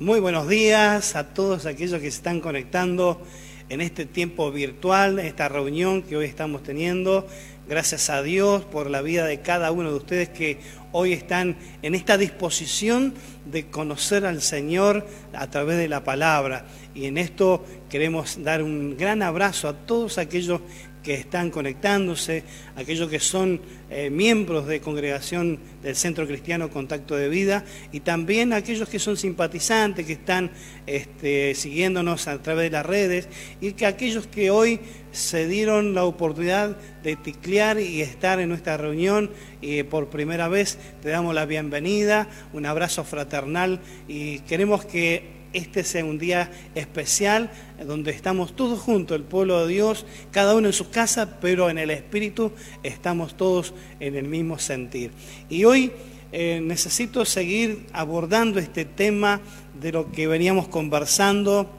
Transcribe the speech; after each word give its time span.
Muy 0.00 0.20
buenos 0.20 0.46
días 0.46 1.16
a 1.16 1.34
todos 1.34 1.66
aquellos 1.66 2.00
que 2.00 2.08
se 2.08 2.18
están 2.18 2.40
conectando 2.40 3.20
en 3.68 3.80
este 3.80 4.06
tiempo 4.06 4.52
virtual, 4.52 5.18
esta 5.18 5.48
reunión 5.48 6.02
que 6.02 6.16
hoy 6.16 6.26
estamos 6.26 6.62
teniendo. 6.62 7.26
Gracias 7.68 8.08
a 8.08 8.22
Dios 8.22 8.62
por 8.62 8.90
la 8.90 9.02
vida 9.02 9.26
de 9.26 9.40
cada 9.40 9.72
uno 9.72 9.90
de 9.90 9.96
ustedes 9.96 10.28
que 10.28 10.60
hoy 10.92 11.12
están 11.12 11.56
en 11.82 11.96
esta 11.96 12.16
disposición 12.16 13.12
de 13.44 13.66
conocer 13.66 14.24
al 14.24 14.40
Señor 14.40 15.04
a 15.32 15.50
través 15.50 15.76
de 15.78 15.88
la 15.88 16.04
palabra. 16.04 16.64
Y 16.94 17.06
en 17.06 17.18
esto 17.18 17.64
queremos 17.90 18.44
dar 18.44 18.62
un 18.62 18.96
gran 18.96 19.20
abrazo 19.20 19.66
a 19.66 19.72
todos 19.72 20.18
aquellos 20.18 20.60
que 21.08 21.14
están 21.14 21.50
conectándose, 21.50 22.44
aquellos 22.76 23.08
que 23.08 23.18
son 23.18 23.62
eh, 23.88 24.10
miembros 24.10 24.66
de 24.66 24.82
congregación 24.82 25.58
del 25.82 25.96
Centro 25.96 26.26
Cristiano 26.26 26.68
Contacto 26.68 27.16
de 27.16 27.30
Vida 27.30 27.64
y 27.92 28.00
también 28.00 28.52
aquellos 28.52 28.90
que 28.90 28.98
son 28.98 29.16
simpatizantes, 29.16 30.04
que 30.04 30.12
están 30.12 30.50
este, 30.86 31.54
siguiéndonos 31.54 32.28
a 32.28 32.42
través 32.42 32.64
de 32.64 32.70
las 32.72 32.84
redes 32.84 33.26
y 33.58 33.72
que 33.72 33.86
aquellos 33.86 34.26
que 34.26 34.50
hoy 34.50 34.80
se 35.10 35.46
dieron 35.46 35.94
la 35.94 36.04
oportunidad 36.04 36.76
de 37.02 37.16
ticlear 37.16 37.80
y 37.80 38.02
estar 38.02 38.38
en 38.38 38.50
nuestra 38.50 38.76
reunión 38.76 39.30
y 39.62 39.84
por 39.84 40.10
primera 40.10 40.48
vez 40.48 40.76
te 41.00 41.08
damos 41.08 41.34
la 41.34 41.46
bienvenida, 41.46 42.28
un 42.52 42.66
abrazo 42.66 43.02
fraternal 43.02 43.80
y 44.08 44.40
queremos 44.40 44.84
que 44.84 45.37
este 45.52 45.84
sea 45.84 46.04
un 46.04 46.18
día 46.18 46.50
especial 46.74 47.50
donde 47.84 48.10
estamos 48.10 48.54
todos 48.54 48.80
juntos, 48.80 49.16
el 49.16 49.24
pueblo 49.24 49.66
de 49.66 49.72
Dios, 49.72 50.04
cada 50.30 50.54
uno 50.54 50.66
en 50.68 50.72
su 50.72 50.90
casa, 50.90 51.38
pero 51.40 51.70
en 51.70 51.78
el 51.78 51.90
Espíritu 51.90 52.52
estamos 52.82 53.36
todos 53.36 53.74
en 54.00 54.16
el 54.16 54.26
mismo 54.26 54.58
sentir. 54.58 55.10
Y 55.48 55.64
hoy 55.64 55.92
eh, 56.30 56.60
necesito 56.62 57.24
seguir 57.24 57.86
abordando 57.92 58.58
este 58.58 58.84
tema 58.84 59.40
de 59.80 59.92
lo 59.92 60.12
que 60.12 60.26
veníamos 60.26 60.68
conversando 60.68 61.70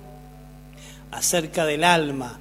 acerca 1.12 1.66
del 1.66 1.84
alma. 1.84 2.40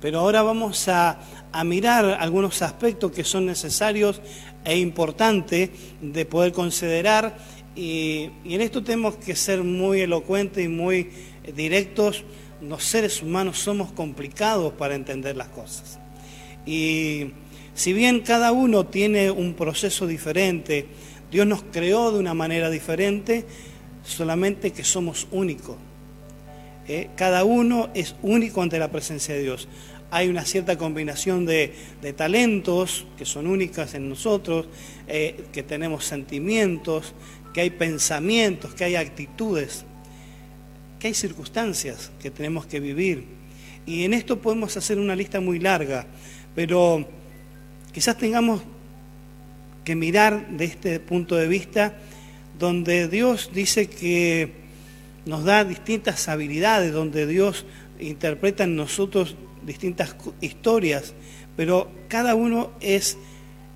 Pero 0.00 0.20
ahora 0.20 0.40
vamos 0.42 0.88
a, 0.88 1.20
a 1.52 1.64
mirar 1.64 2.16
algunos 2.20 2.62
aspectos 2.62 3.12
que 3.12 3.24
son 3.24 3.44
necesarios 3.44 4.22
e 4.64 4.78
importantes 4.78 5.70
de 6.00 6.24
poder 6.24 6.52
considerar 6.52 7.36
y, 7.76 8.30
en 8.44 8.60
esto 8.60 8.82
tenemos 8.82 9.16
que 9.16 9.36
ser 9.36 9.62
muy 9.62 10.00
elocuentes 10.00 10.64
y 10.64 10.68
muy 10.68 11.10
directos. 11.54 12.24
Los 12.60 12.84
seres 12.84 13.22
humanos 13.22 13.58
somos 13.58 13.92
complicados 13.92 14.72
para 14.74 14.94
entender 14.94 15.36
las 15.36 15.48
cosas. 15.48 15.98
Y 16.66 17.30
si 17.74 17.92
bien 17.92 18.20
cada 18.20 18.52
uno 18.52 18.86
tiene 18.86 19.30
un 19.30 19.54
proceso 19.54 20.06
diferente, 20.06 20.86
Dios 21.30 21.46
nos 21.46 21.62
creó 21.62 22.12
de 22.12 22.18
una 22.18 22.34
manera 22.34 22.68
diferente, 22.68 23.46
solamente 24.04 24.72
que 24.72 24.84
somos 24.84 25.28
únicos. 25.30 25.76
¿eh? 26.88 27.08
Cada 27.16 27.44
uno 27.44 27.88
es 27.94 28.16
único 28.22 28.62
ante 28.62 28.78
la 28.78 28.90
presencia 28.90 29.34
de 29.34 29.42
Dios. 29.42 29.68
Hay 30.10 30.28
una 30.28 30.44
cierta 30.44 30.76
combinación 30.76 31.46
de, 31.46 31.72
talentos 32.16 33.06
que 33.16 33.24
son 33.24 33.46
únicas 33.46 33.94
en 33.94 34.08
nosotros, 34.08 34.66
eh, 35.06 35.44
que 35.52 35.62
tenemos 35.62 36.04
sentimientos, 36.04 37.14
que 37.52 37.62
hay 37.62 37.70
pensamientos, 37.70 38.74
que 38.74 38.84
hay 38.84 38.96
actitudes, 38.96 39.84
que 40.98 41.08
hay 41.08 41.14
circunstancias 41.14 42.10
que 42.20 42.30
tenemos 42.30 42.66
que 42.66 42.80
vivir. 42.80 43.24
Y 43.86 44.04
en 44.04 44.14
esto 44.14 44.40
podemos 44.40 44.76
hacer 44.76 44.98
una 44.98 45.16
lista 45.16 45.40
muy 45.40 45.58
larga, 45.58 46.06
pero 46.54 47.06
quizás 47.92 48.16
tengamos 48.18 48.62
que 49.84 49.96
mirar 49.96 50.48
de 50.50 50.66
este 50.66 51.00
punto 51.00 51.36
de 51.36 51.48
vista 51.48 51.96
donde 52.58 53.08
Dios 53.08 53.50
dice 53.54 53.88
que 53.88 54.52
nos 55.24 55.44
da 55.44 55.64
distintas 55.64 56.28
habilidades, 56.28 56.92
donde 56.92 57.26
Dios 57.26 57.64
interpreta 57.98 58.64
en 58.64 58.76
nosotros 58.76 59.36
distintas 59.64 60.14
historias, 60.40 61.14
pero 61.56 61.90
cada 62.08 62.34
uno 62.34 62.72
es 62.80 63.18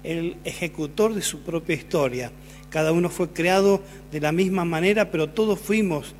el 0.02 0.36
ejecutor 0.44 1.14
de 1.14 1.22
su 1.22 1.40
propia 1.42 1.74
historia. 1.74 2.32
Cada 2.74 2.90
uno 2.90 3.08
fue 3.08 3.28
creado 3.30 3.80
de 4.10 4.18
la 4.18 4.32
misma 4.32 4.64
manera, 4.64 5.12
pero 5.12 5.28
todos 5.28 5.60
fuimos 5.60 6.12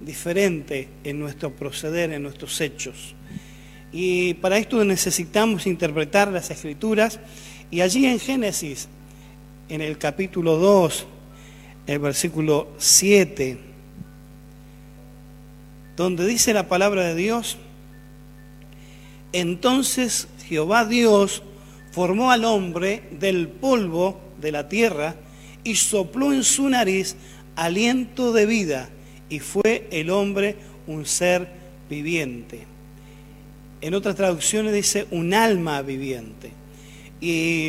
diferentes 0.00 0.86
en 1.02 1.18
nuestro 1.18 1.50
proceder, 1.50 2.12
en 2.12 2.22
nuestros 2.22 2.60
hechos. 2.60 3.16
Y 3.90 4.34
para 4.34 4.56
esto 4.56 4.84
necesitamos 4.84 5.66
interpretar 5.66 6.28
las 6.28 6.52
escrituras. 6.52 7.18
Y 7.72 7.80
allí 7.80 8.06
en 8.06 8.20
Génesis, 8.20 8.86
en 9.68 9.80
el 9.80 9.98
capítulo 9.98 10.58
2, 10.58 11.06
el 11.88 11.98
versículo 11.98 12.68
7, 12.78 13.58
donde 15.96 16.24
dice 16.24 16.54
la 16.54 16.68
palabra 16.68 17.02
de 17.02 17.16
Dios, 17.16 17.56
entonces 19.32 20.28
Jehová 20.46 20.84
Dios 20.84 21.42
formó 21.90 22.30
al 22.30 22.44
hombre 22.44 23.02
del 23.10 23.48
polvo 23.48 24.20
de 24.40 24.52
la 24.52 24.68
tierra 24.68 25.16
y 25.64 25.76
sopló 25.76 26.32
en 26.32 26.44
su 26.44 26.68
nariz 26.68 27.16
aliento 27.56 28.32
de 28.32 28.46
vida 28.46 28.88
y 29.28 29.38
fue 29.38 29.88
el 29.90 30.10
hombre 30.10 30.56
un 30.86 31.06
ser 31.06 31.48
viviente. 31.88 32.66
En 33.80 33.94
otras 33.94 34.14
traducciones 34.14 34.72
dice 34.72 35.06
un 35.10 35.34
alma 35.34 35.82
viviente. 35.82 36.50
Y 37.20 37.68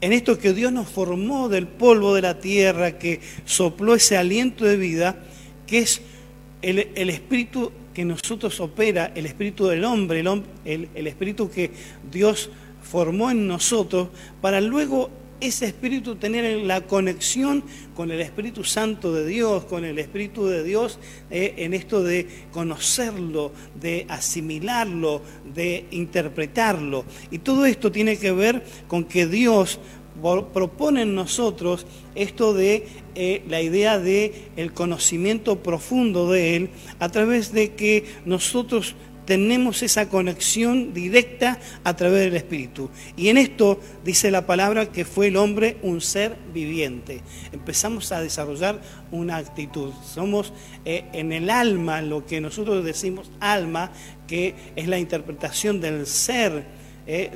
en 0.00 0.12
esto 0.12 0.38
que 0.38 0.52
Dios 0.52 0.72
nos 0.72 0.88
formó 0.88 1.48
del 1.48 1.66
polvo 1.66 2.14
de 2.14 2.22
la 2.22 2.40
tierra, 2.40 2.98
que 2.98 3.20
sopló 3.44 3.94
ese 3.94 4.16
aliento 4.16 4.64
de 4.64 4.76
vida, 4.76 5.16
que 5.66 5.78
es 5.78 6.02
el, 6.60 7.10
espíritu 7.10 7.72
que 7.94 8.04
nosotros 8.04 8.58
opera, 8.60 9.12
el 9.14 9.26
espíritu 9.26 9.66
del 9.66 9.84
hombre, 9.84 10.24
el, 10.64 10.88
el 10.94 11.06
espíritu 11.06 11.50
que 11.50 11.70
Dios 12.10 12.50
formó 12.82 13.30
en 13.30 13.46
nosotros, 13.46 14.08
para 14.40 14.60
luego 14.60 15.10
ese 15.42 15.66
espíritu 15.66 16.16
tener 16.16 16.58
la 16.62 16.82
conexión 16.82 17.64
con 17.96 18.10
el 18.10 18.20
Espíritu 18.20 18.62
Santo 18.62 19.12
de 19.12 19.26
Dios, 19.26 19.64
con 19.64 19.84
el 19.84 19.98
Espíritu 19.98 20.46
de 20.46 20.62
Dios, 20.62 20.98
eh, 21.30 21.54
en 21.58 21.74
esto 21.74 22.02
de 22.02 22.28
conocerlo, 22.52 23.52
de 23.80 24.06
asimilarlo, 24.08 25.20
de 25.52 25.86
interpretarlo. 25.90 27.04
Y 27.30 27.38
todo 27.38 27.66
esto 27.66 27.90
tiene 27.90 28.16
que 28.18 28.30
ver 28.30 28.64
con 28.86 29.04
que 29.04 29.26
Dios 29.26 29.80
propone 30.52 31.02
en 31.02 31.14
nosotros 31.14 31.86
esto 32.14 32.54
de 32.54 32.86
eh, 33.14 33.42
la 33.48 33.60
idea 33.60 33.98
de 33.98 34.50
el 34.56 34.72
conocimiento 34.72 35.62
profundo 35.62 36.30
de 36.30 36.56
Él 36.56 36.70
a 36.98 37.08
través 37.08 37.52
de 37.52 37.72
que 37.74 38.04
nosotros 38.24 38.94
tenemos 39.32 39.82
esa 39.82 40.10
conexión 40.10 40.92
directa 40.92 41.58
a 41.84 41.96
través 41.96 42.24
del 42.26 42.36
Espíritu. 42.36 42.90
Y 43.16 43.28
en 43.28 43.38
esto 43.38 43.80
dice 44.04 44.30
la 44.30 44.44
palabra 44.44 44.92
que 44.92 45.06
fue 45.06 45.28
el 45.28 45.38
hombre 45.38 45.78
un 45.80 46.02
ser 46.02 46.36
viviente. 46.52 47.22
Empezamos 47.50 48.12
a 48.12 48.20
desarrollar 48.20 48.82
una 49.10 49.38
actitud. 49.38 49.90
Somos 50.04 50.52
eh, 50.84 51.06
en 51.14 51.32
el 51.32 51.48
alma, 51.48 52.02
lo 52.02 52.26
que 52.26 52.42
nosotros 52.42 52.84
decimos 52.84 53.30
alma, 53.40 53.90
que 54.26 54.54
es 54.76 54.86
la 54.86 54.98
interpretación 54.98 55.80
del 55.80 56.06
ser, 56.06 56.66
eh, 57.06 57.30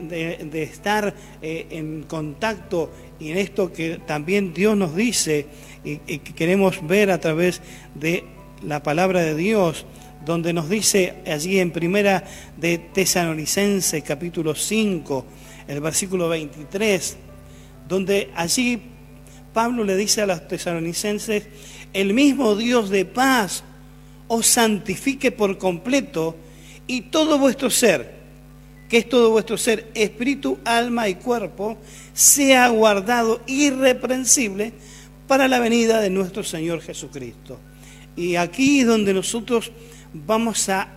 de, 0.44 0.62
estar 0.62 1.14
eh, 1.40 1.66
en 1.70 2.02
contacto 2.02 2.92
y 3.18 3.30
en 3.30 3.38
esto 3.38 3.72
que 3.72 4.02
también 4.06 4.52
Dios 4.52 4.76
nos 4.76 4.94
dice 4.94 5.46
y 5.82 6.18
que 6.18 6.34
queremos 6.34 6.86
ver 6.86 7.10
a 7.10 7.20
través 7.20 7.62
de 7.94 8.24
la 8.62 8.82
palabra 8.82 9.22
de 9.22 9.34
Dios 9.34 9.86
donde 10.26 10.52
nos 10.52 10.68
dice 10.68 11.14
allí 11.24 11.60
en 11.60 11.70
primera 11.70 12.24
de 12.56 12.78
Tesalonicense 12.78 14.02
capítulo 14.02 14.56
5, 14.56 15.24
el 15.68 15.80
versículo 15.80 16.28
23, 16.28 17.16
donde 17.88 18.30
allí 18.34 18.82
Pablo 19.54 19.84
le 19.84 19.96
dice 19.96 20.22
a 20.22 20.26
los 20.26 20.48
tesalonicenses, 20.48 21.44
el 21.92 22.12
mismo 22.12 22.56
Dios 22.56 22.90
de 22.90 23.04
paz 23.04 23.62
os 24.26 24.46
santifique 24.46 25.30
por 25.30 25.58
completo 25.58 26.34
y 26.88 27.02
todo 27.02 27.38
vuestro 27.38 27.70
ser, 27.70 28.16
que 28.88 28.98
es 28.98 29.08
todo 29.08 29.30
vuestro 29.30 29.56
ser, 29.56 29.92
espíritu, 29.94 30.58
alma 30.64 31.08
y 31.08 31.14
cuerpo, 31.14 31.78
sea 32.12 32.68
guardado 32.70 33.42
irreprensible 33.46 34.72
para 35.28 35.46
la 35.46 35.60
venida 35.60 36.00
de 36.00 36.10
nuestro 36.10 36.42
Señor 36.42 36.80
Jesucristo. 36.80 37.60
Y 38.16 38.34
aquí 38.34 38.80
es 38.80 38.86
donde 38.88 39.14
nosotros 39.14 39.70
vamos 40.26 40.68
a, 40.68 40.88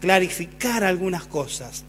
clarificar 0.00 0.82
algunas 0.82 1.26
cosas. 1.26 1.84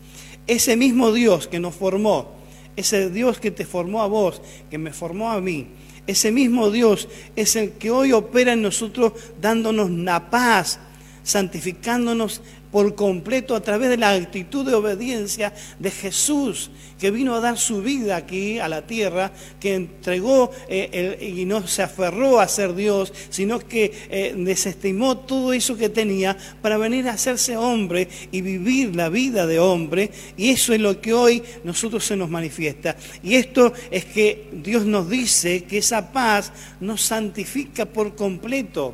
Ese 0.45 0.75
mismo 0.75 1.13
Dios 1.13 1.47
que 1.47 1.59
nos 1.59 1.75
formó, 1.75 2.35
ese 2.75 3.09
Dios 3.09 3.39
que 3.39 3.51
te 3.51 3.65
formó 3.65 4.01
a 4.01 4.07
vos, 4.07 4.41
que 4.69 4.77
me 4.77 4.91
formó 4.91 5.31
a 5.31 5.39
mí, 5.39 5.69
ese 6.07 6.31
mismo 6.31 6.71
Dios 6.71 7.07
es 7.35 7.55
el 7.55 7.71
que 7.71 7.89
hoy 7.89 8.11
opera 8.11 8.53
en 8.53 8.61
nosotros 8.61 9.13
dándonos 9.39 9.89
la 9.89 10.29
paz, 10.29 10.79
santificándonos 11.23 12.41
por 12.71 12.95
completo 12.95 13.55
a 13.55 13.61
través 13.61 13.89
de 13.89 13.97
la 13.97 14.11
actitud 14.11 14.65
de 14.65 14.73
obediencia 14.73 15.53
de 15.79 15.91
Jesús, 15.91 16.71
que 16.99 17.11
vino 17.11 17.35
a 17.35 17.41
dar 17.41 17.57
su 17.57 17.81
vida 17.81 18.15
aquí 18.15 18.59
a 18.59 18.69
la 18.69 18.83
tierra, 18.83 19.31
que 19.59 19.75
entregó 19.75 20.51
eh, 20.69 21.33
y 21.35 21.45
no 21.45 21.67
se 21.67 21.83
aferró 21.83 22.39
a 22.39 22.47
ser 22.47 22.73
Dios, 22.73 23.11
sino 23.29 23.59
que 23.59 23.91
eh, 24.09 24.33
desestimó 24.37 25.17
todo 25.17 25.51
eso 25.53 25.75
que 25.77 25.89
tenía 25.89 26.37
para 26.61 26.77
venir 26.77 27.07
a 27.07 27.13
hacerse 27.13 27.57
hombre 27.57 28.07
y 28.31 28.41
vivir 28.41 28.95
la 28.95 29.09
vida 29.09 29.45
de 29.45 29.59
hombre. 29.59 30.11
Y 30.37 30.49
eso 30.49 30.73
es 30.73 30.79
lo 30.79 31.01
que 31.01 31.13
hoy 31.13 31.43
nosotros 31.63 32.05
se 32.05 32.15
nos 32.15 32.29
manifiesta. 32.29 32.95
Y 33.23 33.35
esto 33.35 33.73
es 33.89 34.05
que 34.05 34.49
Dios 34.53 34.85
nos 34.85 35.09
dice 35.09 35.63
que 35.63 35.79
esa 35.79 36.11
paz 36.11 36.51
nos 36.79 37.01
santifica 37.01 37.85
por 37.85 38.15
completo. 38.15 38.93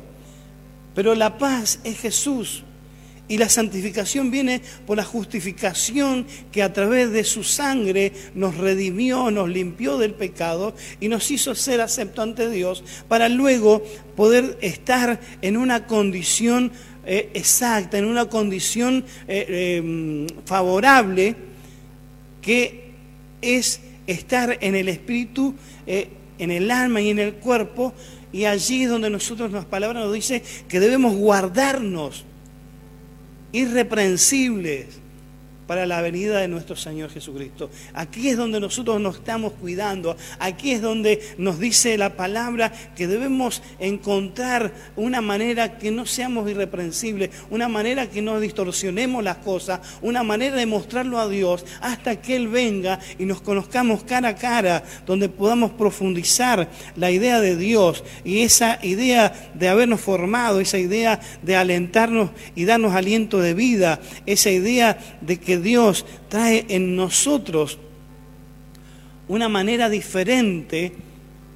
Pero 0.94 1.14
la 1.14 1.38
paz 1.38 1.78
es 1.84 2.00
Jesús. 2.00 2.64
Y 3.28 3.36
la 3.36 3.50
santificación 3.50 4.30
viene 4.30 4.62
por 4.86 4.96
la 4.96 5.04
justificación 5.04 6.26
que 6.50 6.62
a 6.62 6.72
través 6.72 7.10
de 7.10 7.24
su 7.24 7.44
sangre 7.44 8.12
nos 8.34 8.56
redimió, 8.56 9.30
nos 9.30 9.50
limpió 9.50 9.98
del 9.98 10.14
pecado 10.14 10.74
y 10.98 11.08
nos 11.08 11.30
hizo 11.30 11.54
ser 11.54 11.82
acepto 11.82 12.22
ante 12.22 12.48
Dios 12.48 12.82
para 13.06 13.28
luego 13.28 13.82
poder 14.16 14.56
estar 14.62 15.20
en 15.42 15.58
una 15.58 15.86
condición 15.86 16.72
eh, 17.04 17.30
exacta, 17.34 17.98
en 17.98 18.06
una 18.06 18.26
condición 18.26 19.04
eh, 19.26 19.76
em, 19.78 20.26
favorable 20.44 21.36
que 22.40 22.92
es 23.42 23.80
estar 24.06 24.58
en 24.60 24.74
el 24.74 24.88
espíritu, 24.88 25.54
eh, 25.86 26.08
en 26.38 26.50
el 26.50 26.70
alma 26.70 27.00
y 27.00 27.10
en 27.10 27.18
el 27.18 27.34
cuerpo. 27.34 27.92
Y 28.32 28.44
allí 28.44 28.84
es 28.84 28.90
donde 28.90 29.10
nosotros, 29.10 29.52
las 29.52 29.64
palabras 29.64 30.04
nos 30.04 30.12
dice 30.12 30.42
que 30.68 30.80
debemos 30.80 31.14
guardarnos 31.14 32.24
irreprensibles 33.52 35.00
para 35.68 35.84
la 35.84 36.00
venida 36.00 36.40
de 36.40 36.48
nuestro 36.48 36.76
Señor 36.76 37.10
Jesucristo. 37.10 37.68
Aquí 37.92 38.30
es 38.30 38.38
donde 38.38 38.58
nosotros 38.58 38.98
nos 39.02 39.16
estamos 39.16 39.52
cuidando, 39.52 40.16
aquí 40.38 40.72
es 40.72 40.80
donde 40.80 41.20
nos 41.36 41.60
dice 41.60 41.98
la 41.98 42.16
palabra 42.16 42.72
que 42.96 43.06
debemos 43.06 43.62
encontrar 43.78 44.72
una 44.96 45.20
manera 45.20 45.76
que 45.76 45.90
no 45.90 46.06
seamos 46.06 46.50
irreprensibles, 46.50 47.28
una 47.50 47.68
manera 47.68 48.08
que 48.08 48.22
no 48.22 48.40
distorsionemos 48.40 49.22
las 49.22 49.36
cosas, 49.36 49.80
una 50.00 50.22
manera 50.22 50.56
de 50.56 50.64
mostrarlo 50.64 51.18
a 51.18 51.28
Dios 51.28 51.66
hasta 51.82 52.16
que 52.16 52.34
Él 52.34 52.48
venga 52.48 52.98
y 53.18 53.26
nos 53.26 53.42
conozcamos 53.42 54.04
cara 54.04 54.30
a 54.30 54.36
cara, 54.36 54.82
donde 55.04 55.28
podamos 55.28 55.72
profundizar 55.72 56.70
la 56.96 57.10
idea 57.10 57.42
de 57.42 57.56
Dios 57.56 58.04
y 58.24 58.40
esa 58.40 58.78
idea 58.82 59.50
de 59.52 59.68
habernos 59.68 60.00
formado, 60.00 60.60
esa 60.60 60.78
idea 60.78 61.20
de 61.42 61.56
alentarnos 61.56 62.30
y 62.54 62.64
darnos 62.64 62.94
aliento 62.94 63.40
de 63.40 63.52
vida, 63.52 64.00
esa 64.24 64.48
idea 64.48 64.96
de 65.20 65.36
que 65.36 65.57
Dios 65.60 66.04
trae 66.28 66.66
en 66.68 66.96
nosotros 66.96 67.78
una 69.28 69.48
manera 69.48 69.88
diferente 69.88 70.92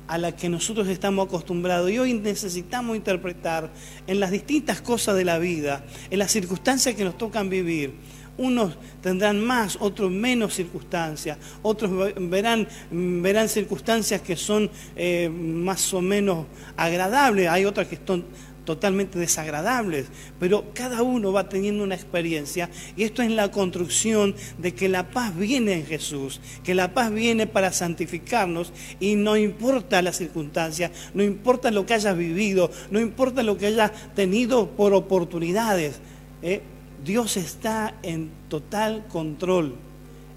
a 0.08 0.18
la 0.18 0.36
que 0.36 0.48
nosotros 0.48 0.88
estamos 0.88 1.26
acostumbrados. 1.26 1.90
Y 1.90 1.98
hoy 1.98 2.14
necesitamos 2.14 2.96
interpretar 2.96 3.70
en 4.06 4.20
las 4.20 4.30
distintas 4.30 4.80
cosas 4.82 5.16
de 5.16 5.24
la 5.24 5.38
vida, 5.38 5.84
en 6.10 6.18
las 6.18 6.30
circunstancias 6.30 6.94
que 6.94 7.04
nos 7.04 7.16
tocan 7.16 7.48
vivir. 7.48 7.94
Unos 8.36 8.76
tendrán 9.02 9.40
más, 9.40 9.76
otros 9.80 10.10
menos 10.10 10.54
circunstancias, 10.54 11.36
otros 11.60 12.14
verán, 12.16 12.66
verán 12.90 13.48
circunstancias 13.48 14.22
que 14.22 14.36
son 14.36 14.70
eh, 14.96 15.28
más 15.28 15.92
o 15.92 16.00
menos 16.00 16.46
agradables, 16.76 17.48
hay 17.48 17.66
otras 17.66 17.88
que 17.88 17.98
son 18.06 18.24
totalmente 18.64 19.18
desagradables, 19.18 20.06
pero 20.38 20.66
cada 20.74 21.02
uno 21.02 21.32
va 21.32 21.48
teniendo 21.48 21.84
una 21.84 21.94
experiencia 21.94 22.70
y 22.96 23.04
esto 23.04 23.22
es 23.22 23.30
la 23.30 23.50
construcción 23.50 24.34
de 24.58 24.74
que 24.74 24.88
la 24.88 25.10
paz 25.10 25.36
viene 25.36 25.74
en 25.74 25.86
Jesús, 25.86 26.40
que 26.62 26.74
la 26.74 26.94
paz 26.94 27.12
viene 27.12 27.46
para 27.46 27.72
santificarnos 27.72 28.72
y 29.00 29.16
no 29.16 29.36
importa 29.36 30.02
las 30.02 30.16
circunstancias, 30.18 30.90
no 31.14 31.22
importa 31.22 31.70
lo 31.70 31.86
que 31.86 31.94
hayas 31.94 32.16
vivido, 32.16 32.70
no 32.90 33.00
importa 33.00 33.42
lo 33.42 33.58
que 33.58 33.66
hayas 33.66 33.92
tenido 34.14 34.70
por 34.70 34.94
oportunidades, 34.94 36.00
¿eh? 36.42 36.62
Dios 37.04 37.36
está 37.36 37.94
en 38.02 38.30
total 38.48 39.04
control. 39.08 39.74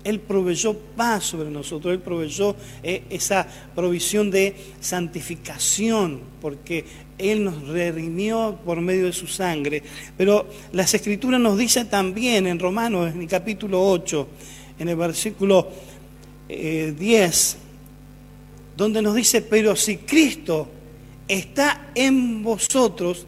Él 0.05 0.19
proveyó 0.19 0.77
paz 0.95 1.25
sobre 1.25 1.49
nosotros, 1.49 1.91
Él 1.91 1.99
proveyó 1.99 2.55
eh, 2.83 3.03
esa 3.09 3.47
provisión 3.73 4.29
de 4.29 4.55
santificación, 4.79 6.21
porque 6.39 6.85
Él 7.17 7.43
nos 7.43 7.67
redimió 7.67 8.59
por 8.63 8.79
medio 8.81 9.05
de 9.05 9.13
su 9.13 9.25
sangre. 9.25 9.81
Pero 10.15 10.47
las 10.73 10.93
escrituras 10.93 11.41
nos 11.41 11.57
dicen 11.57 11.89
también 11.89 12.45
en 12.45 12.59
Romanos, 12.59 13.15
en 13.15 13.21
el 13.21 13.27
capítulo 13.27 13.83
8, 13.83 14.27
en 14.77 14.89
el 14.89 14.95
versículo 14.95 15.69
10, 16.47 16.49
eh, 16.49 17.57
donde 18.77 19.01
nos 19.01 19.15
dice, 19.15 19.41
pero 19.41 19.75
si 19.75 19.97
Cristo 19.97 20.67
está 21.27 21.89
en 21.95 22.43
vosotros, 22.43 23.25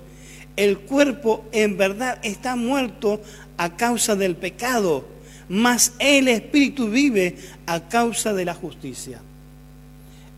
el 0.56 0.77
cuerpo 0.77 1.45
en 1.51 1.75
verdad 1.75 2.19
está 2.21 2.56
muerto 2.56 3.19
a 3.57 3.75
causa 3.75 4.15
del 4.15 4.35
pecado 4.35 5.17
mas 5.50 5.94
el 6.00 6.28
Espíritu 6.28 6.90
vive 6.90 7.38
a 7.66 7.88
causa 7.88 8.34
de 8.34 8.46
la 8.46 8.54
justicia. 8.54 9.20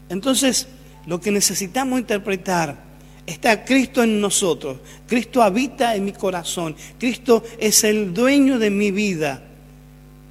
Entonces, 0.10 0.68
lo 1.06 1.20
que 1.20 1.32
necesitamos 1.32 2.00
interpretar, 2.00 2.78
está 3.26 3.64
Cristo 3.64 4.04
en 4.04 4.20
nosotros, 4.20 4.78
Cristo 5.08 5.42
habita 5.42 5.96
en 5.96 6.06
mi 6.06 6.14
corazón, 6.14 6.76
Cristo 6.98 7.44
es 7.60 7.84
el 7.84 8.14
dueño 8.14 8.60
de 8.60 8.70
mi 8.70 8.92
vida. 8.92 9.44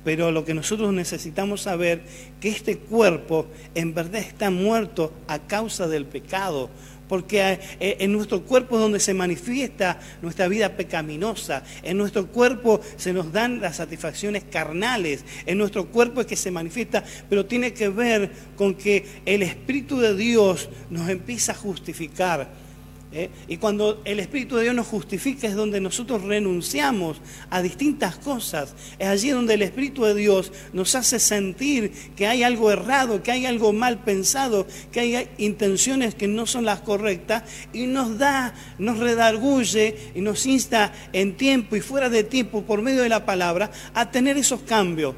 Pero 0.05 0.31
lo 0.33 0.45
que 0.45 0.55
nosotros 0.55 0.93
necesitamos 0.93 1.63
saber 1.63 2.03
que 2.41 2.49
este 2.49 2.79
cuerpo 2.79 3.47
en 3.75 3.95
verdad 3.95 4.23
está 4.23 4.51
muerto 4.51 5.13
a 5.27 5.39
causa 5.39 5.87
del 5.87 6.07
pecado, 6.07 6.71
porque 7.09 7.59
eh, 7.81 7.97
en 8.01 8.13
nuestro 8.13 8.43
cuerpo 8.43 8.77
es 8.77 8.83
donde 8.83 9.01
se 9.01 9.15
manifiesta 9.15 9.99
nuestra 10.23 10.49
vida 10.49 10.77
pecaminosa, 10.77 11.63
en 11.83 11.97
nuestro 11.97 12.27
cuerpo 12.27 12.81
se 12.97 13.13
nos 13.13 13.33
dan 13.33 13.61
las 13.61 13.77
satisfacciones 13.77 14.45
carnales, 14.45 15.25
en 15.47 15.59
nuestro 15.59 15.87
cuerpo 15.87 16.21
es 16.21 16.27
que 16.27 16.37
se 16.37 16.51
manifiesta, 16.51 17.05
pero 17.29 17.47
tiene 17.47 17.73
que 17.73 17.89
ver 17.89 18.31
con 18.57 18.75
que 18.75 19.05
el 19.25 19.43
Espíritu 19.43 19.99
de 19.99 20.15
Dios 20.15 20.69
nos 20.91 21.09
empieza 21.09 21.53
a 21.53 21.57
justificar 21.57 22.68
¿eh? 23.13 23.31
Y 23.47 23.57
cuando 23.57 24.01
el 24.05 24.21
Espíritu 24.21 24.57
de 24.57 24.65
Dios 24.65 24.75
nos 24.75 24.87
justifica 24.87 25.47
es 25.47 25.55
donde 25.55 25.81
nosotros 25.81 26.23
renunciamos 26.23 27.19
a 27.51 27.63
distintas 27.63 28.17
cosas. 28.17 28.75
Es 28.99 29.09
allí 29.09 29.31
donde 29.31 29.55
el 29.55 29.63
Espíritu 29.63 30.05
de 30.05 30.15
Dios 30.15 30.53
nos 30.73 30.95
hace 30.95 31.19
sentir 31.19 31.93
que 32.17 32.27
hay 32.27 32.43
algo 32.43 32.71
errado, 32.71 33.23
que 33.23 33.33
hay 33.33 33.47
algo 33.47 33.73
mal 33.73 34.03
pensado, 34.05 34.67
que 34.93 35.01
hay 35.01 35.29
intenciones 35.39 36.15
que 36.15 36.29
no 36.29 36.47
son 36.47 36.65
las 36.65 36.81
correctas 36.81 37.45
y 37.73 37.87
nos 37.87 38.19
da, 38.19 38.55
nos 38.79 38.99
redarguye 38.99 39.97
y 40.15 40.21
nos 40.21 40.47
insta 40.47 40.93
en 41.13 41.37
tiempo 41.37 41.77
y 41.77 41.81
fuera 41.81 42.09
de 42.09 42.25
tiempo 42.25 42.63
por 42.63 42.83
medio 42.83 43.03
de 43.03 43.09
la 43.09 43.25
palabra 43.25 43.71
a 43.95 44.11
tener 44.11 44.37
esos 44.37 44.61
cambios. 44.61 45.15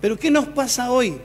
Pero 0.00 0.18
¿qué 0.18 0.30
nos 0.30 0.46
pasa 0.46 0.90
hoy? 0.90 1.18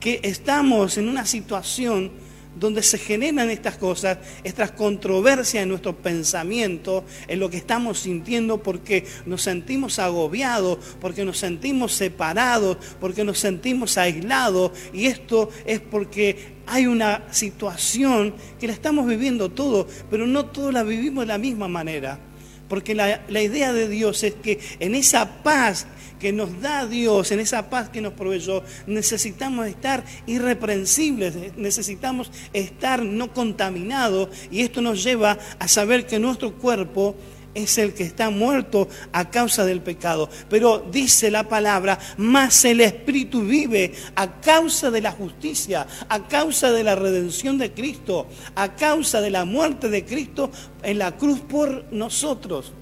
Que 0.00 0.20
estamos 0.22 0.98
en 0.98 1.08
una 1.08 1.26
situación 1.26 2.27
donde 2.58 2.82
se 2.82 2.98
generan 2.98 3.50
estas 3.50 3.76
cosas, 3.76 4.18
estas 4.44 4.72
controversias 4.72 5.62
en 5.62 5.68
nuestro 5.68 5.96
pensamiento, 5.96 7.04
en 7.26 7.40
lo 7.40 7.50
que 7.50 7.56
estamos 7.56 8.00
sintiendo, 8.00 8.62
porque 8.62 9.04
nos 9.26 9.42
sentimos 9.42 9.98
agobiados, 9.98 10.78
porque 11.00 11.24
nos 11.24 11.38
sentimos 11.38 11.92
separados, 11.92 12.78
porque 13.00 13.24
nos 13.24 13.38
sentimos 13.38 13.98
aislados, 13.98 14.72
y 14.92 15.06
esto 15.06 15.50
es 15.64 15.80
porque 15.80 16.58
hay 16.66 16.86
una 16.86 17.32
situación 17.32 18.34
que 18.60 18.66
la 18.66 18.72
estamos 18.72 19.06
viviendo 19.06 19.50
todo, 19.50 19.86
pero 20.10 20.26
no 20.26 20.46
todos 20.46 20.72
la 20.72 20.82
vivimos 20.82 21.22
de 21.22 21.28
la 21.28 21.38
misma 21.38 21.68
manera. 21.68 22.27
Porque 22.68 22.94
la, 22.94 23.42
idea 23.42 23.72
de 23.72 23.88
Dios 23.88 24.22
es 24.24 24.34
que 24.34 24.60
en 24.78 24.94
esa 24.94 25.42
paz 25.42 25.86
que 26.20 26.32
nos 26.32 26.60
da 26.60 26.86
Dios, 26.86 27.30
en 27.30 27.40
esa 27.40 27.70
paz 27.70 27.88
que 27.88 28.00
nos 28.00 28.12
proveyó, 28.12 28.62
necesitamos 28.86 29.66
estar 29.68 30.04
irreprensibles, 30.26 31.56
necesitamos 31.56 32.30
estar 32.52 33.04
no 33.04 33.32
contaminados 33.32 34.28
y 34.50 34.62
esto 34.62 34.80
nos 34.80 35.02
lleva 35.02 35.38
a 35.58 35.68
saber 35.68 36.06
que 36.06 36.18
nuestro 36.18 36.54
cuerpo 36.54 37.14
es 37.62 37.78
el 37.78 37.94
que 37.94 38.04
está 38.04 38.30
muerto 38.30 38.88
a 39.12 39.30
causa 39.30 39.64
del 39.64 39.80
pecado. 39.80 40.28
Pero 40.48 40.78
dice 40.90 41.30
la 41.30 41.48
palabra, 41.48 41.98
más 42.16 42.64
el 42.64 42.80
Espíritu 42.80 43.42
vive 43.42 43.92
a 44.14 44.40
causa 44.40 44.90
de 44.90 45.00
la 45.00 45.12
justicia, 45.12 45.86
a 46.08 46.28
causa 46.28 46.70
de 46.70 46.84
la 46.84 46.94
redención 46.94 47.58
de 47.58 47.72
Cristo, 47.72 48.26
a 48.54 48.74
causa 48.74 49.20
de 49.20 49.30
la 49.30 49.44
muerte 49.44 49.88
de 49.88 50.04
Cristo 50.04 50.50
en 50.82 50.98
la 50.98 51.16
cruz 51.16 51.40
por 51.40 51.84
nosotros. 51.92 52.72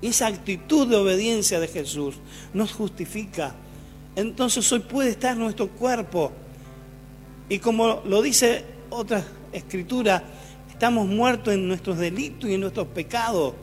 Y 0.00 0.08
esa 0.08 0.28
actitud 0.28 0.86
de 0.86 0.96
obediencia 0.96 1.60
de 1.60 1.68
Jesús 1.68 2.14
nos 2.54 2.72
justifica. 2.72 3.54
Entonces 4.16 4.70
hoy 4.72 4.80
puede 4.80 5.10
estar 5.10 5.36
nuestro 5.36 5.68
cuerpo. 5.68 6.32
Y 7.48 7.58
como 7.58 8.02
lo 8.04 8.22
dice 8.22 8.64
otra 8.90 9.24
escritura, 9.52 10.22
estamos 10.78 11.08
muertos 11.08 11.52
en 11.52 11.66
nuestros 11.66 11.98
delitos 11.98 12.48
y 12.48 12.54
en 12.54 12.60
nuestros 12.60 12.86
pecados. 12.86 13.54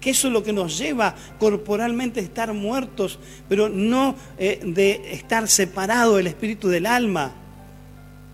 que 0.00 0.10
eso 0.10 0.28
es 0.28 0.32
lo 0.32 0.44
que 0.44 0.52
nos 0.52 0.78
lleva 0.78 1.14
corporalmente 1.38 2.20
a 2.20 2.22
estar 2.22 2.52
muertos, 2.52 3.18
pero 3.48 3.68
no 3.68 4.14
eh, 4.38 4.60
de 4.64 5.12
estar 5.12 5.48
separado 5.48 6.20
el 6.20 6.28
espíritu 6.28 6.68
del 6.68 6.86
alma 6.86 7.32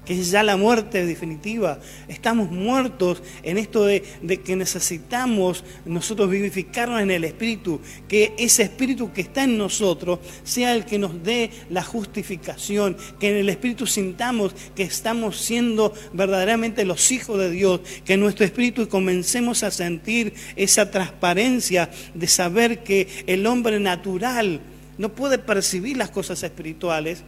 que 0.08 0.18
es 0.18 0.30
ya 0.30 0.42
la 0.42 0.56
muerte 0.56 1.04
definitiva. 1.04 1.80
Estamos 2.08 2.50
muertos 2.50 3.22
en 3.42 3.58
esto 3.58 3.84
de, 3.84 4.00
que 4.42 4.56
necesitamos 4.56 5.64
nosotros 5.84 6.30
vivificarnos 6.30 7.02
en 7.02 7.10
el 7.10 7.24
Espíritu, 7.24 7.78
que 8.08 8.32
ese 8.38 8.62
Espíritu 8.62 9.12
que 9.12 9.20
está 9.20 9.44
en 9.44 9.58
nosotros 9.58 10.20
sea 10.44 10.74
el 10.74 10.86
que 10.86 10.98
nos 10.98 11.22
dé 11.22 11.50
la 11.68 11.82
justificación, 11.82 12.96
que 13.20 13.28
en 13.28 13.36
el 13.36 13.50
Espíritu 13.50 13.86
sintamos 13.86 14.54
que 14.74 14.84
estamos 14.84 15.36
siendo 15.36 15.92
verdaderamente 16.14 16.86
los 16.86 17.10
hijos 17.10 17.38
de 17.38 17.50
Dios, 17.50 17.82
que 18.06 18.14
en 18.14 18.20
nuestro 18.20 18.46
Espíritu 18.46 18.88
comencemos 18.88 19.62
a 19.62 19.70
sentir 19.70 20.32
esa 20.56 20.90
transparencia 20.90 21.90
de 22.14 22.28
saber 22.28 22.82
que 22.82 23.08
el 23.26 23.46
hombre 23.46 23.78
natural 23.78 24.62
no 24.96 25.10
puede 25.10 25.36
percibir 25.36 25.98
las 25.98 26.08
cosas 26.08 26.42
espirituales, 26.42 27.24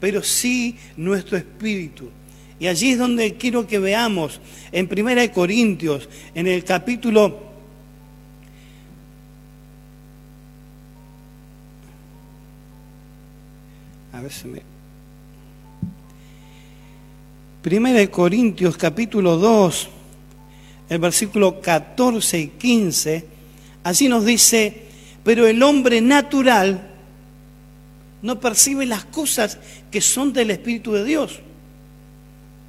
pero 0.00 0.22
sí 0.22 0.76
nuestro 0.96 1.36
espíritu. 1.36 2.10
Y 2.58 2.66
allí 2.68 2.92
es 2.92 2.98
donde 2.98 3.34
quiero 3.34 3.66
que 3.66 3.78
veamos, 3.78 4.40
en 4.72 4.88
Primera 4.88 5.20
de 5.20 5.30
Corintios, 5.30 6.08
en 6.34 6.46
el 6.46 6.64
capítulo 6.64 7.46
A 14.16 14.22
ver 14.22 14.32
si 14.32 14.48
me... 14.48 14.62
Primera 17.60 17.98
de 17.98 18.10
Corintios 18.10 18.78
capítulo 18.78 19.36
2, 19.36 19.88
el 20.88 20.98
versículo 20.98 21.60
14 21.60 22.38
y 22.38 22.46
15, 22.48 23.26
allí 23.84 24.08
nos 24.08 24.24
dice, 24.24 24.84
pero 25.22 25.46
el 25.46 25.62
hombre 25.62 26.00
natural 26.00 26.95
no 28.22 28.40
percibe 28.40 28.86
las 28.86 29.04
cosas 29.04 29.58
que 29.90 30.00
son 30.00 30.32
del 30.32 30.50
Espíritu 30.50 30.92
de 30.92 31.04
Dios. 31.04 31.40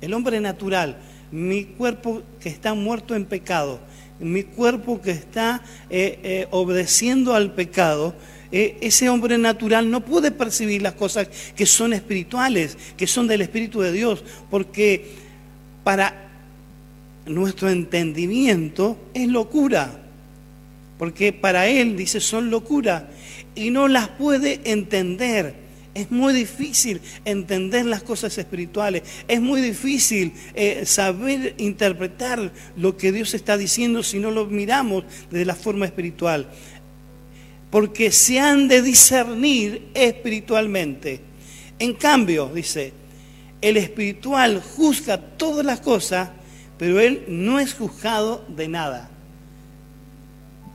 El 0.02 0.14
hombre 0.14 0.40
natural, 0.40 0.98
mi 1.32 1.66
cuerpo 1.66 2.22
que 2.40 2.50
está 2.50 2.74
muerto 2.74 3.16
en 3.16 3.26
pecado, 3.26 3.80
mi 4.20 4.44
cuerpo 4.44 5.02
que 5.02 5.12
está 5.12 5.62
eh, 5.90 6.20
eh, 6.24 6.48
obedeciendo 6.52 7.34
al 7.34 7.54
pecado, 7.54 8.16
eh, 8.52 8.78
ese 8.82 9.10
hombre 9.10 9.38
natural 9.38 9.92
no 9.92 10.06
puede 10.06 10.32
percibir 10.32 10.82
las 10.82 10.94
cosas 10.94 11.28
que 11.56 11.66
son 11.66 11.94
espirituales, 11.94 12.78
que 12.96 13.08
son 13.08 13.28
del 13.28 13.42
Espíritu 13.42 13.82
de 13.82 13.92
Dios, 13.92 14.24
porque 14.50 15.12
para 15.84 16.30
nuestro 17.26 17.70
entendimiento 17.70 18.98
es 19.14 19.28
locura, 19.28 20.02
porque 20.98 21.34
para 21.34 21.68
él, 21.68 21.98
dice, 21.98 22.20
son 22.20 22.50
locura 22.50 23.10
y 23.58 23.72
no 23.72 23.88
las 23.88 24.08
puede 24.10 24.62
entender. 24.66 25.68
Es 25.94 26.12
muy 26.12 26.32
difícil 26.32 27.02
entender 27.26 27.86
las 27.86 28.04
cosas 28.04 28.38
espirituales. 28.38 29.02
Es 29.28 29.42
muy 29.42 29.62
difícil 29.62 30.32
eh, 30.54 30.86
saber 30.86 31.56
interpretar 31.58 32.52
lo 32.76 32.96
que 32.98 33.12
Dios 33.12 33.34
está 33.34 33.58
diciendo 33.58 34.04
si 34.04 34.20
no 34.20 34.30
lo 34.30 34.46
miramos 34.46 35.06
de 35.32 35.44
la 35.44 35.56
forma 35.56 35.88
espiritual. 35.88 36.48
Porque 37.72 38.12
se 38.12 38.40
han 38.40 38.68
de 38.68 38.84
discernir 38.84 39.90
espiritualmente. 39.96 41.20
En 41.80 41.94
cambio, 41.94 42.52
dice, 42.54 42.94
el 43.60 43.78
espiritual 43.78 44.62
juzga 44.62 45.18
todas 45.18 45.66
las 45.66 45.80
cosas, 45.80 46.30
pero 46.78 47.00
él 47.00 47.24
no 47.28 47.60
es 47.60 47.74
juzgado 47.74 48.46
de 48.50 48.68
nada. 48.68 49.10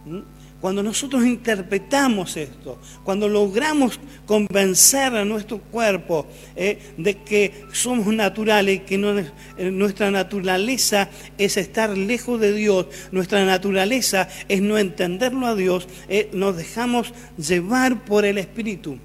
¿Mm? 0.05 0.32
Cuando 0.62 0.81
nosotros 0.81 1.26
interpretamos 1.26 2.37
esto, 2.37 2.78
cuando 3.02 3.28
logramos 3.28 3.99
convencer 4.26 5.12
a 5.16 5.25
nuestro 5.25 5.59
cuerpo 5.59 6.28
eh, 6.54 6.78
de 6.97 7.16
que 7.16 7.64
somos 7.73 8.07
naturales 8.14 8.83
que 8.83 8.95
eh, 8.95 9.71
nuestra 9.73 10.12
naturaleza 10.12 11.09
es 11.37 11.57
estar 11.57 11.90
lejos 11.99 12.40
de 12.40 12.52
Dios, 12.52 12.87
nuestra 13.11 13.45
naturaleza 13.45 14.28
es 14.49 14.62
no 14.62 14.78
entenderlo 14.78 15.49
a 15.49 15.57
Dios, 15.57 15.88
eh, 16.09 16.31
nos 16.33 16.57
dejamos 16.57 17.12
llevar 17.37 18.04
por 18.04 18.25
el 18.25 18.38
Espíritu. 18.38 19.00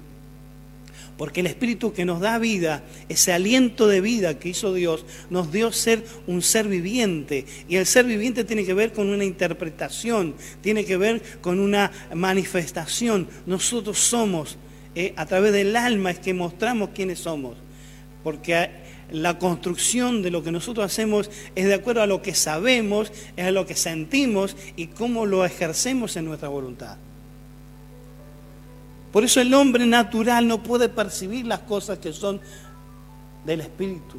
Porque 1.18 1.40
el 1.40 1.46
Espíritu 1.46 1.92
que 1.92 2.04
nos 2.04 2.20
da 2.20 2.38
vida, 2.38 2.84
ese 3.08 3.32
aliento 3.32 3.88
de 3.88 4.00
vida 4.00 4.38
que 4.38 4.50
hizo 4.50 4.72
Dios, 4.72 5.04
nos 5.30 5.50
dio 5.50 5.72
ser 5.72 6.04
un 6.28 6.42
ser 6.42 6.68
viviente. 6.68 7.44
Y 7.68 7.74
el 7.74 7.86
ser 7.86 8.06
viviente 8.06 8.44
tiene 8.44 8.64
que 8.64 8.72
ver 8.72 8.92
con 8.92 9.08
una 9.08 9.24
interpretación, 9.24 10.36
tiene 10.60 10.84
que 10.84 10.96
ver 10.96 11.20
con 11.40 11.58
una 11.58 11.90
manifestación. 12.14 13.26
Nosotros 13.46 13.98
somos, 13.98 14.58
eh, 14.94 15.12
a 15.16 15.26
través 15.26 15.52
del 15.52 15.74
alma 15.74 16.12
es 16.12 16.20
que 16.20 16.32
mostramos 16.34 16.90
quiénes 16.94 17.18
somos. 17.18 17.56
Porque 18.22 18.70
la 19.10 19.40
construcción 19.40 20.22
de 20.22 20.30
lo 20.30 20.44
que 20.44 20.52
nosotros 20.52 20.86
hacemos 20.86 21.32
es 21.56 21.66
de 21.66 21.74
acuerdo 21.74 22.02
a 22.02 22.06
lo 22.06 22.22
que 22.22 22.36
sabemos, 22.36 23.10
es 23.36 23.44
a 23.44 23.50
lo 23.50 23.66
que 23.66 23.74
sentimos 23.74 24.56
y 24.76 24.86
cómo 24.86 25.26
lo 25.26 25.44
ejercemos 25.44 26.14
en 26.16 26.26
nuestra 26.26 26.48
voluntad. 26.48 26.96
Por 29.12 29.24
eso 29.24 29.40
el 29.40 29.52
hombre 29.54 29.86
natural 29.86 30.46
no 30.46 30.62
puede 30.62 30.88
percibir 30.88 31.46
las 31.46 31.60
cosas 31.60 31.98
que 31.98 32.12
son 32.12 32.40
del 33.44 33.60
Espíritu. 33.60 34.18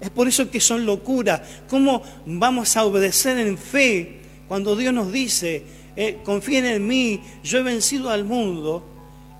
Es 0.00 0.10
por 0.10 0.26
eso 0.26 0.50
que 0.50 0.60
son 0.60 0.84
locuras. 0.84 1.42
¿Cómo 1.68 2.02
vamos 2.26 2.76
a 2.76 2.84
obedecer 2.84 3.38
en 3.38 3.56
fe 3.56 4.20
cuando 4.48 4.74
Dios 4.74 4.92
nos 4.92 5.12
dice, 5.12 5.62
eh, 5.94 6.18
confíen 6.24 6.64
en 6.66 6.86
mí, 6.86 7.22
yo 7.44 7.58
he 7.58 7.62
vencido 7.62 8.10
al 8.10 8.24
mundo? 8.24 8.84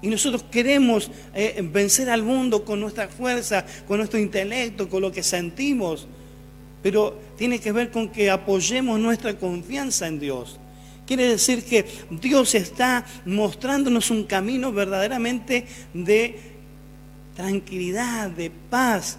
Y 0.02 0.09
nosotros 0.09 0.44
queremos 0.50 1.11
eh, 1.35 1.61
vencer 1.73 2.11
al 2.11 2.23
mundo 2.23 2.64
con 2.64 2.80
nuestra 2.80 3.09
fuerza, 3.09 3.64
con 3.88 3.99
nuestro 3.99 4.18
intelecto, 4.18 4.88
con 4.88 5.00
lo 5.00 5.11
que 5.11 5.23
sentimos. 5.23 6.06
Pero 6.82 7.18
tiene 7.37 7.59
que 7.59 7.73
ver 7.73 7.90
con 7.90 8.09
que 8.09 8.30
apoyemos 8.30 9.00
nuestra 9.00 9.37
confianza 9.38 10.06
en 10.06 10.21
Dios. 10.21 10.61
Quiere 11.12 11.28
decir 11.28 11.62
que 11.62 11.85
Dios 12.09 12.54
está 12.54 13.04
mostrándonos 13.26 14.11
un 14.11 14.25
camino 14.25 14.73
verdaderamente 14.73 15.66
de 15.92 16.40
tranquilidad, 17.37 18.31
de 18.31 18.50
paz. 18.50 19.19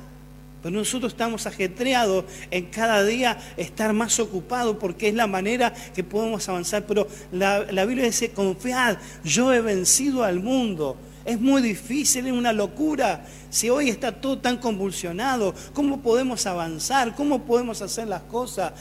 Pero 0.63 0.75
nosotros 0.75 1.13
estamos 1.13 1.45
ajetreados 1.45 2.25
en 2.50 2.65
cada 2.65 3.03
día 3.03 3.38
estar 3.57 3.93
más 3.93 4.19
ocupados 4.19 4.77
porque 4.79 5.09
es 5.09 5.13
la 5.13 5.27
manera 5.27 5.71
que 5.93 6.03
podemos 6.03 6.50
avanzar. 6.50 6.83
Pero 6.88 7.07
la, 7.31 7.71
la 7.71 7.85
Biblia 7.85 8.05
dice, 8.05 8.31
confiad, 8.31 8.97
yo 9.23 9.53
he 9.53 9.62
vencido 9.62 10.23
al 10.23 10.39
mundo. 10.39 10.97
Es 11.25 11.39
muy 11.39 11.62
difícil, 11.62 12.25
es 12.25 12.33
una 12.33 12.53
locura. 12.53 13.23
Si 13.51 13.69
hoy 13.69 13.89
está 13.89 14.12
todo 14.13 14.39
tan 14.39 14.57
convulsionado, 14.57 15.53
¿cómo 15.73 16.01
podemos 16.01 16.47
avanzar? 16.47 17.13
¿Cómo 17.13 17.43
podemos 17.43 17.83
hacer 17.83 18.07
las 18.07 18.23
cosas? 18.23 18.73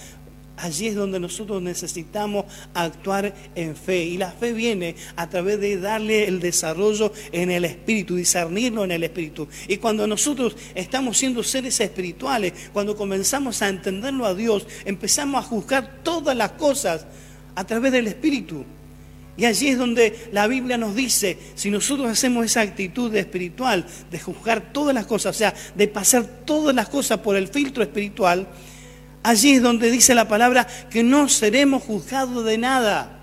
Allí 0.56 0.88
es 0.88 0.94
donde 0.94 1.18
nosotros 1.18 1.62
necesitamos 1.62 2.44
actuar 2.74 3.34
en 3.54 3.74
fe. 3.74 4.04
Y 4.04 4.18
la 4.18 4.30
fe 4.30 4.52
viene 4.52 4.94
a 5.16 5.28
través 5.28 5.58
de 5.60 5.78
darle 5.78 6.28
el 6.28 6.40
desarrollo 6.40 7.12
en 7.32 7.50
el 7.50 7.64
espíritu, 7.64 8.16
discernirlo 8.16 8.84
en 8.84 8.92
el 8.92 9.02
espíritu. 9.02 9.48
Y 9.66 9.78
cuando 9.78 10.06
nosotros 10.06 10.54
estamos 10.74 11.16
siendo 11.16 11.42
seres 11.42 11.80
espirituales, 11.80 12.52
cuando 12.72 12.96
comenzamos 12.96 13.62
a 13.62 13.68
entenderlo 13.68 14.26
a 14.26 14.34
Dios, 14.34 14.66
empezamos 14.84 15.42
a 15.42 15.48
juzgar 15.48 16.00
todas 16.02 16.36
las 16.36 16.52
cosas 16.52 17.06
a 17.54 17.64
través 17.64 17.92
del 17.92 18.06
espíritu. 18.06 18.64
Y 19.36 19.46
allí 19.46 19.68
es 19.68 19.78
donde 19.78 20.28
la 20.30 20.46
Biblia 20.46 20.76
nos 20.76 20.94
dice, 20.94 21.38
si 21.54 21.70
nosotros 21.70 22.08
hacemos 22.08 22.44
esa 22.44 22.60
actitud 22.60 23.14
espiritual 23.14 23.86
de 24.10 24.20
juzgar 24.20 24.72
todas 24.72 24.94
las 24.94 25.06
cosas, 25.06 25.34
o 25.34 25.38
sea, 25.38 25.54
de 25.74 25.88
pasar 25.88 26.24
todas 26.44 26.74
las 26.74 26.90
cosas 26.90 27.20
por 27.20 27.36
el 27.36 27.48
filtro 27.48 27.82
espiritual, 27.82 28.46
Allí 29.22 29.52
es 29.52 29.62
donde 29.62 29.90
dice 29.90 30.14
la 30.14 30.28
palabra 30.28 30.66
que 30.90 31.02
no 31.02 31.28
seremos 31.28 31.82
juzgados 31.82 32.44
de 32.44 32.58
nada. 32.58 33.18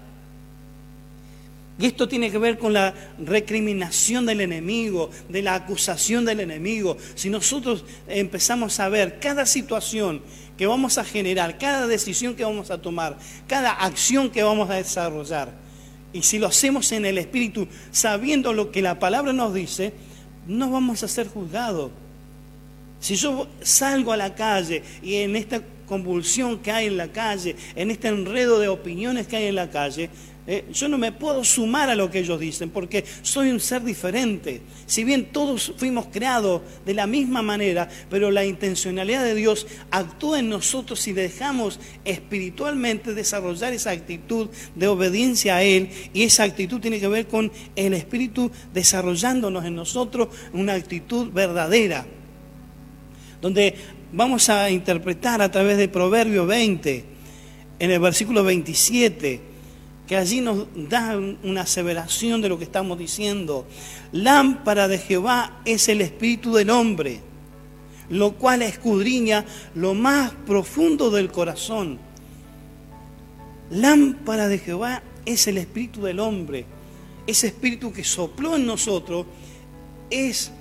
Y 1.79 1.85
esto 1.85 2.09
tiene 2.09 2.29
que 2.29 2.37
ver 2.37 2.57
con 2.57 2.73
la 2.73 2.93
recriminación 3.19 4.25
del 4.25 4.41
enemigo, 4.41 5.09
de 5.29 5.41
la 5.41 5.55
acusación 5.55 6.25
del 6.25 6.41
enemigo. 6.41 6.97
Si 7.15 7.29
nosotros 7.29 7.85
empezamos 8.07 8.79
a 8.81 8.89
ver 8.89 9.19
cada 9.19 9.45
situación 9.45 10.21
que 10.57 10.67
vamos 10.67 10.97
a 10.97 11.05
generar, 11.05 11.57
cada 11.57 11.87
decisión 11.87 12.35
que 12.35 12.43
vamos 12.43 12.69
a 12.69 12.81
tomar, 12.81 13.17
cada 13.47 13.71
acción 13.71 14.29
que 14.29 14.43
vamos 14.43 14.69
a 14.69 14.75
desarrollar, 14.75 15.53
y 16.11 16.23
si 16.23 16.37
lo 16.37 16.47
hacemos 16.47 16.91
en 16.91 17.05
el 17.05 17.17
Espíritu, 17.17 17.67
sabiendo 17.91 18.51
lo 18.51 18.71
que 18.71 18.81
la 18.81 18.99
palabra 18.99 19.31
nos 19.31 19.53
dice, 19.53 19.93
no 20.47 20.71
vamos 20.71 21.03
a 21.03 21.07
ser 21.07 21.27
juzgados. 21.29 21.91
Si 22.99 23.15
yo 23.15 23.47
salgo 23.61 24.11
a 24.11 24.17
la 24.17 24.35
calle 24.35 24.83
y 25.01 25.15
en 25.15 25.37
esta 25.37 25.61
convulsión 25.89 26.59
que 26.59 26.71
hay 26.71 26.85
en 26.85 26.97
la 26.97 27.07
calle, 27.07 27.55
en 27.75 27.89
este 27.89 28.09
enredo 28.09 28.59
de 28.59 28.67
opiniones 28.67 29.27
que 29.27 29.37
hay 29.37 29.45
en 29.47 29.55
la 29.55 29.71
calle, 29.71 30.11
eh, 30.51 30.65
yo 30.71 30.87
no 30.87 30.97
me 30.97 31.11
puedo 31.11 31.43
sumar 31.43 31.89
a 31.89 31.95
lo 31.95 32.09
que 32.09 32.19
ellos 32.19 32.39
dicen 32.39 32.69
porque 32.69 33.03
soy 33.21 33.49
un 33.49 33.59
ser 33.59 33.83
diferente. 33.83 34.61
Si 34.85 35.03
bien 35.03 35.31
todos 35.31 35.73
fuimos 35.77 36.07
creados 36.11 36.61
de 36.85 36.93
la 36.93 37.05
misma 37.05 37.41
manera, 37.41 37.89
pero 38.09 38.31
la 38.31 38.45
intencionalidad 38.45 39.23
de 39.23 39.35
Dios 39.35 39.67
actúa 39.91 40.39
en 40.39 40.49
nosotros 40.49 40.99
si 40.99 41.13
dejamos 41.13 41.79
espiritualmente 42.05 43.13
desarrollar 43.13 43.73
esa 43.73 43.91
actitud 43.91 44.49
de 44.75 44.87
obediencia 44.87 45.57
a 45.57 45.63
Él 45.63 45.89
y 46.13 46.23
esa 46.23 46.43
actitud 46.43 46.79
tiene 46.79 46.99
que 46.99 47.07
ver 47.07 47.27
con 47.27 47.51
el 47.75 47.93
Espíritu 47.93 48.51
desarrollándonos 48.73 49.65
en 49.65 49.75
nosotros 49.75 50.29
una 50.53 50.73
actitud 50.73 51.31
verdadera. 51.31 52.05
Donde 53.41 53.75
vamos 54.11 54.49
a 54.49 54.69
interpretar 54.69 55.41
a 55.41 55.51
través 55.51 55.77
de 55.77 55.87
Proverbio 55.87 56.45
20, 56.45 57.05
en 57.79 57.91
el 57.91 57.99
versículo 57.99 58.43
27, 58.43 59.41
que 60.07 60.17
allí 60.17 60.41
nos 60.41 60.65
da 60.75 61.17
una 61.43 61.61
aseveración 61.61 62.41
de 62.41 62.49
lo 62.49 62.57
que 62.57 62.63
estamos 62.63 62.97
diciendo. 62.97 63.67
Lámpara 64.11 64.87
de 64.87 64.97
Jehová 64.97 65.61
es 65.65 65.87
el 65.87 66.01
espíritu 66.01 66.53
del 66.53 66.71
hombre, 66.71 67.19
lo 68.09 68.33
cual 68.33 68.63
escudriña 68.63 69.45
lo 69.75 69.93
más 69.93 70.31
profundo 70.47 71.11
del 71.11 71.31
corazón. 71.31 71.99
Lámpara 73.69 74.47
de 74.47 74.57
Jehová 74.57 75.03
es 75.25 75.47
el 75.47 75.59
espíritu 75.59 76.01
del 76.01 76.19
hombre. 76.19 76.65
Ese 77.27 77.47
espíritu 77.47 77.93
que 77.93 78.03
sopló 78.03 78.55
en 78.55 78.65
nosotros 78.65 79.27
es 80.09 80.51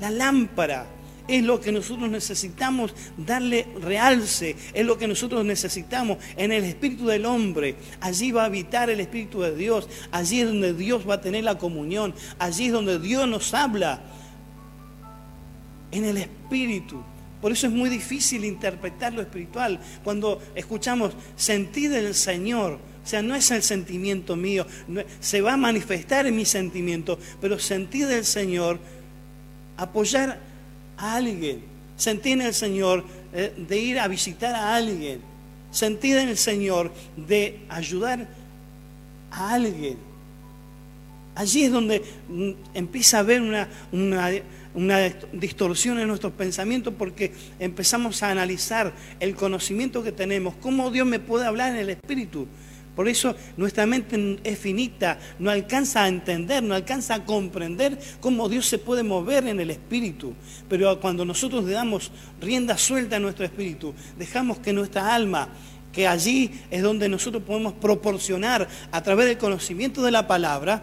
la 0.00 0.10
lámpara 0.10 0.86
es 1.32 1.42
lo 1.42 1.60
que 1.60 1.72
nosotros 1.72 2.10
necesitamos 2.10 2.94
darle 3.16 3.66
realce, 3.80 4.56
es 4.74 4.84
lo 4.84 4.98
que 4.98 5.08
nosotros 5.08 5.44
necesitamos 5.44 6.18
en 6.36 6.52
el 6.52 6.64
espíritu 6.64 7.06
del 7.06 7.24
hombre. 7.26 7.76
Allí 8.00 8.32
va 8.32 8.42
a 8.42 8.46
habitar 8.46 8.90
el 8.90 9.00
espíritu 9.00 9.40
de 9.40 9.56
Dios, 9.56 9.88
allí 10.10 10.40
es 10.40 10.46
donde 10.46 10.74
Dios 10.74 11.08
va 11.08 11.14
a 11.14 11.20
tener 11.20 11.44
la 11.44 11.58
comunión, 11.58 12.14
allí 12.38 12.66
es 12.66 12.72
donde 12.72 12.98
Dios 12.98 13.28
nos 13.28 13.54
habla, 13.54 14.02
en 15.90 16.04
el 16.04 16.16
espíritu. 16.16 17.02
Por 17.40 17.52
eso 17.52 17.66
es 17.66 17.72
muy 17.72 17.90
difícil 17.90 18.44
interpretar 18.44 19.12
lo 19.12 19.20
espiritual. 19.20 19.80
Cuando 20.04 20.40
escuchamos 20.54 21.12
sentir 21.36 21.90
del 21.90 22.14
Señor, 22.14 22.78
o 23.04 23.06
sea, 23.06 23.20
no 23.20 23.34
es 23.34 23.50
el 23.50 23.62
sentimiento 23.62 24.36
mío, 24.36 24.66
se 25.20 25.40
va 25.40 25.54
a 25.54 25.56
manifestar 25.56 26.26
en 26.26 26.36
mi 26.36 26.44
sentimiento, 26.44 27.18
pero 27.40 27.58
sentir 27.58 28.06
del 28.06 28.24
Señor, 28.24 28.78
apoyar 29.76 30.51
a 30.96 31.16
alguien. 31.16 31.62
Sentir 31.96 32.32
en 32.32 32.42
el 32.42 32.54
Señor 32.54 33.04
eh, 33.32 33.52
de 33.56 33.78
ir 33.78 33.98
a 33.98 34.08
visitar 34.08 34.54
a 34.54 34.74
alguien. 34.74 35.20
Sentir 35.70 36.16
en 36.16 36.28
el 36.28 36.36
Señor 36.36 36.92
de 37.16 37.60
ayudar 37.68 38.28
a 39.30 39.54
alguien. 39.54 39.96
Allí 41.34 41.64
es 41.64 41.72
donde 41.72 42.02
mm, 42.28 42.50
empieza 42.74 43.16
a 43.16 43.20
haber 43.20 43.40
una, 43.40 43.68
una, 43.90 44.30
una 44.74 45.08
distorsión 45.32 45.98
en 45.98 46.08
nuestros 46.08 46.32
pensamientos 46.32 46.92
porque 46.96 47.32
empezamos 47.58 48.22
a 48.22 48.30
analizar 48.30 48.92
el 49.18 49.34
conocimiento 49.34 50.02
que 50.02 50.12
tenemos, 50.12 50.54
cómo 50.60 50.90
Dios 50.90 51.06
me 51.06 51.20
puede 51.20 51.46
hablar 51.46 51.72
en 51.72 51.78
el 51.78 51.90
Espíritu. 51.90 52.46
Por 52.94 53.08
eso 53.08 53.34
nuestra 53.56 53.86
mente 53.86 54.38
es 54.44 54.58
finita, 54.58 55.18
no 55.38 55.50
alcanza 55.50 56.04
a 56.04 56.08
entender, 56.08 56.62
no 56.62 56.74
alcanza 56.74 57.14
a 57.14 57.24
comprender 57.24 57.98
cómo 58.20 58.48
Dios 58.48 58.66
se 58.66 58.78
puede 58.78 59.02
mover 59.02 59.46
en 59.46 59.60
el 59.60 59.70
espíritu. 59.70 60.34
Pero 60.68 61.00
cuando 61.00 61.24
nosotros 61.24 61.64
le 61.64 61.72
damos 61.72 62.10
rienda 62.40 62.76
suelta 62.76 63.16
a 63.16 63.20
nuestro 63.20 63.46
espíritu, 63.46 63.94
dejamos 64.18 64.58
que 64.58 64.74
nuestra 64.74 65.14
alma, 65.14 65.48
que 65.90 66.06
allí 66.06 66.50
es 66.70 66.82
donde 66.82 67.08
nosotros 67.08 67.42
podemos 67.42 67.72
proporcionar 67.72 68.68
a 68.90 69.02
través 69.02 69.26
del 69.26 69.38
conocimiento 69.38 70.02
de 70.02 70.10
la 70.10 70.26
palabra, 70.26 70.82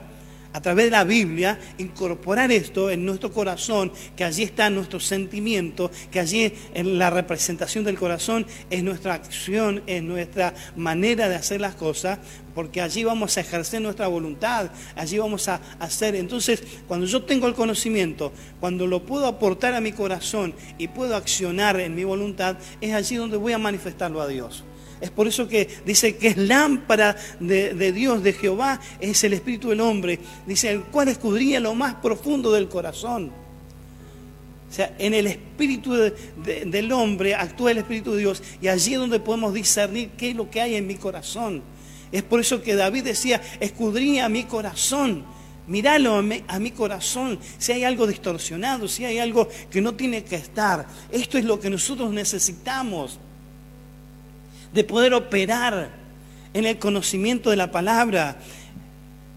a 0.54 0.62
través 0.62 0.86
de 0.86 0.92
la 0.92 1.04
Biblia, 1.04 1.60
incorporar 1.78 2.52
esto 2.52 2.90
en 2.90 3.06
nuestro 3.06 3.32
corazón, 3.32 3.92
que 4.16 4.24
allí 4.24 4.44
está 4.44 4.70
nuestro 4.70 5.00
sentimiento, 5.00 5.92
que 6.12 6.20
allí 6.20 6.52
en 6.74 6.98
la 6.98 7.10
representación 7.10 7.84
del 7.84 7.98
corazón 7.98 8.46
es 8.70 8.84
nuestra 8.84 9.14
acción, 9.14 9.84
es 9.86 10.02
nuestra 10.02 10.54
manera 10.76 11.30
de 11.30 11.36
hacer 11.36 11.62
las 11.62 11.76
cosas, 11.76 12.20
porque 12.56 12.82
allí 12.82 13.04
vamos 13.04 13.38
a 13.38 13.42
ejercer 13.42 13.82
nuestra 13.82 14.08
voluntad, 14.08 14.72
allí 14.96 15.18
vamos 15.18 15.48
a 15.48 15.62
hacer. 15.80 16.16
Entonces, 16.16 16.62
cuando 16.88 17.06
yo 17.06 17.24
tengo 17.24 17.48
el 17.48 17.54
conocimiento, 17.54 18.34
cuando 18.60 18.88
lo 18.88 19.06
puedo 19.06 19.28
aportar 19.28 19.76
a 19.76 19.82
mi 19.82 19.92
corazón 19.92 20.54
y 20.78 20.88
puedo 20.88 21.16
accionar 21.16 21.80
en 21.80 21.96
mi 21.96 22.04
voluntad, 22.04 22.58
es 22.82 22.94
allí 22.94 23.16
donde 23.16 23.38
voy 23.38 23.54
a 23.54 23.58
manifestarlo 23.58 24.22
a 24.22 24.28
Dios. 24.28 24.64
Es 25.02 25.12
por 25.12 25.28
eso 25.28 25.48
que 25.48 25.68
dice 25.86 26.18
que 26.18 26.30
es 26.30 26.38
lámpara 26.38 27.16
de, 27.40 27.92
Dios, 27.94 28.22
de 28.22 28.34
Jehová, 28.34 28.80
es 29.00 29.24
el 29.24 29.34
espíritu 29.34 29.70
del 29.70 29.82
hombre. 29.82 30.20
Dice, 30.46 30.72
el 30.72 30.84
cual 30.84 31.08
escudría 31.08 31.60
lo 31.60 31.74
más 31.74 31.96
profundo 31.96 32.52
del 32.52 32.68
corazón. 32.68 33.32
O 34.70 34.74
sea, 34.74 34.94
en 35.00 35.14
el 35.14 35.28
espíritu 35.28 35.94
del 35.94 36.92
hombre 36.92 37.34
actúa 37.34 37.72
el 37.72 37.80
espíritu 37.80 38.14
de 38.14 38.20
Dios 38.20 38.44
y 38.62 38.68
allí 38.68 38.94
es 38.94 39.00
donde 39.00 39.20
podemos 39.20 39.54
discernir 39.54 40.10
qué 40.18 40.32
es 40.32 40.36
lo 40.36 40.50
que 40.50 40.62
hay 40.62 40.76
en 40.76 40.86
mi 40.86 40.96
corazón. 40.96 41.64
Es 42.12 42.24
por 42.24 42.40
eso 42.40 42.62
que 42.62 42.76
David 42.76 43.06
decía, 43.06 43.42
escudría 43.60 44.30
mi 44.30 44.44
corazón. 44.44 45.24
Míralo 45.66 46.16
a 46.16 46.22
mi, 46.24 46.44
a 46.48 46.60
mi, 46.60 46.72
corazón, 46.72 47.38
si 47.60 47.72
hay 47.72 47.84
algo 47.84 48.08
distorsionado, 48.08 48.88
si 48.88 49.06
hay 49.06 49.20
algo 49.20 49.48
que 49.70 49.82
no 49.82 49.94
tiene 49.94 50.24
que 50.24 50.36
estar. 50.36 50.88
Esto 51.12 51.38
es 51.38 51.46
lo 51.46 51.60
que 51.60 51.70
nosotros 51.70 52.12
necesitamos 52.12 53.20
de 54.74 54.84
poder 54.84 55.14
operar 55.14 55.92
en 56.54 56.66
el 56.66 56.78
conocimiento 56.78 57.50
de 57.50 57.56
la 57.56 57.72
palabra, 57.72 58.38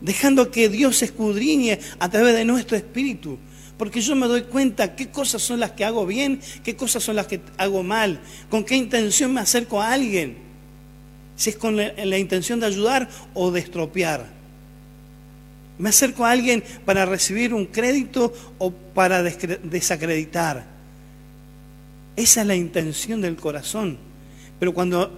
dejando 0.01 0.51
que 0.51 0.69
Dios 0.69 1.03
escudriñe 1.03 1.79
a 1.99 2.09
través 2.11 2.35
de 2.35 2.45
nuestro 2.45 2.77
espíritu. 2.77 3.39
Porque 3.79 4.01
yo 4.01 4.15
me 4.15 4.29
doy 4.29 4.43
cuenta 4.43 4.95
qué 4.95 5.09
cosas 5.09 5.43
son 5.43 5.61
las 5.61 5.73
que 5.73 5.85
hago 5.85 6.07
bien, 6.07 6.41
qué 6.63 6.77
cosas 6.77 7.03
son 7.03 7.17
las 7.17 7.27
que 7.27 7.41
hago 7.57 7.83
mal, 7.83 8.21
con 8.49 8.65
qué 8.65 8.77
intención 8.77 9.33
me 9.33 9.41
acerco 9.41 9.81
a 9.81 9.93
alguien, 9.93 10.37
si 11.37 11.51
es 11.51 11.57
con 11.57 11.77
la, 11.77 12.19
intención 12.19 12.61
de 12.61 12.67
ayudar 12.67 13.09
o 13.35 13.51
de 13.51 13.61
estropear. 13.61 14.27
Me 15.79 15.89
acerco 15.89 16.25
a 16.25 16.31
alguien 16.31 16.63
para 16.85 17.07
recibir 17.07 17.55
un 17.55 17.67
crédito 17.67 18.33
o 18.59 18.71
para 18.71 19.23
desacreditar. 19.23 20.65
Esa 22.15 22.43
es 22.43 22.47
la 22.47 22.55
intención 22.55 23.21
del 23.21 23.37
corazón. 23.37 24.12
Pero 24.63 24.75
cuando 24.75 25.11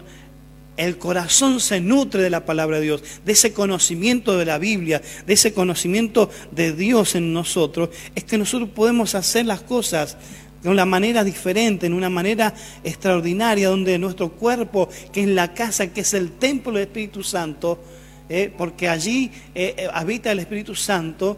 el 0.78 0.96
corazón 0.96 1.61
se 1.61 1.78
nutre 1.78 2.22
de 2.22 2.30
la 2.30 2.46
palabra 2.46 2.78
de 2.78 2.85
Dios, 2.85 3.02
de 3.26 3.33
ese 3.33 3.52
conocimiento 3.52 4.38
de 4.38 4.46
la 4.46 4.57
Biblia, 4.57 5.02
de 5.26 5.35
ese 5.35 5.52
conocimiento 5.52 6.30
de 6.50 6.72
Dios 6.72 7.14
en 7.14 7.35
nosotros, 7.35 7.90
es 8.14 8.24
que 8.24 8.38
nosotros 8.38 8.70
podemos 8.70 9.14
hacer 9.14 9.44
las 9.44 9.61
cosas 9.61 10.16
de 10.62 10.70
una 10.70 10.87
manera 10.87 11.24
diferente, 11.24 11.85
en 11.85 11.92
una 11.92 12.09
manera 12.09 12.54
extraordinaria, 12.85 13.68
donde 13.68 13.98
nuestro 13.98 14.33
cuerpo, 14.33 14.88
que 15.12 15.24
es 15.24 15.28
la 15.28 15.52
casa, 15.52 15.88
que 15.88 16.00
es 16.00 16.14
el 16.14 16.30
templo 16.30 16.72
del 16.72 16.85
Espíritu 16.85 17.22
Santo, 17.22 17.85
eh, 18.30 18.50
porque 18.57 18.88
allí 18.88 19.30
eh, 19.54 19.74
eh, 19.76 19.88
habita 19.92 20.33
el 20.33 20.38
Espíritu 20.38 20.74
Santo, 20.74 21.37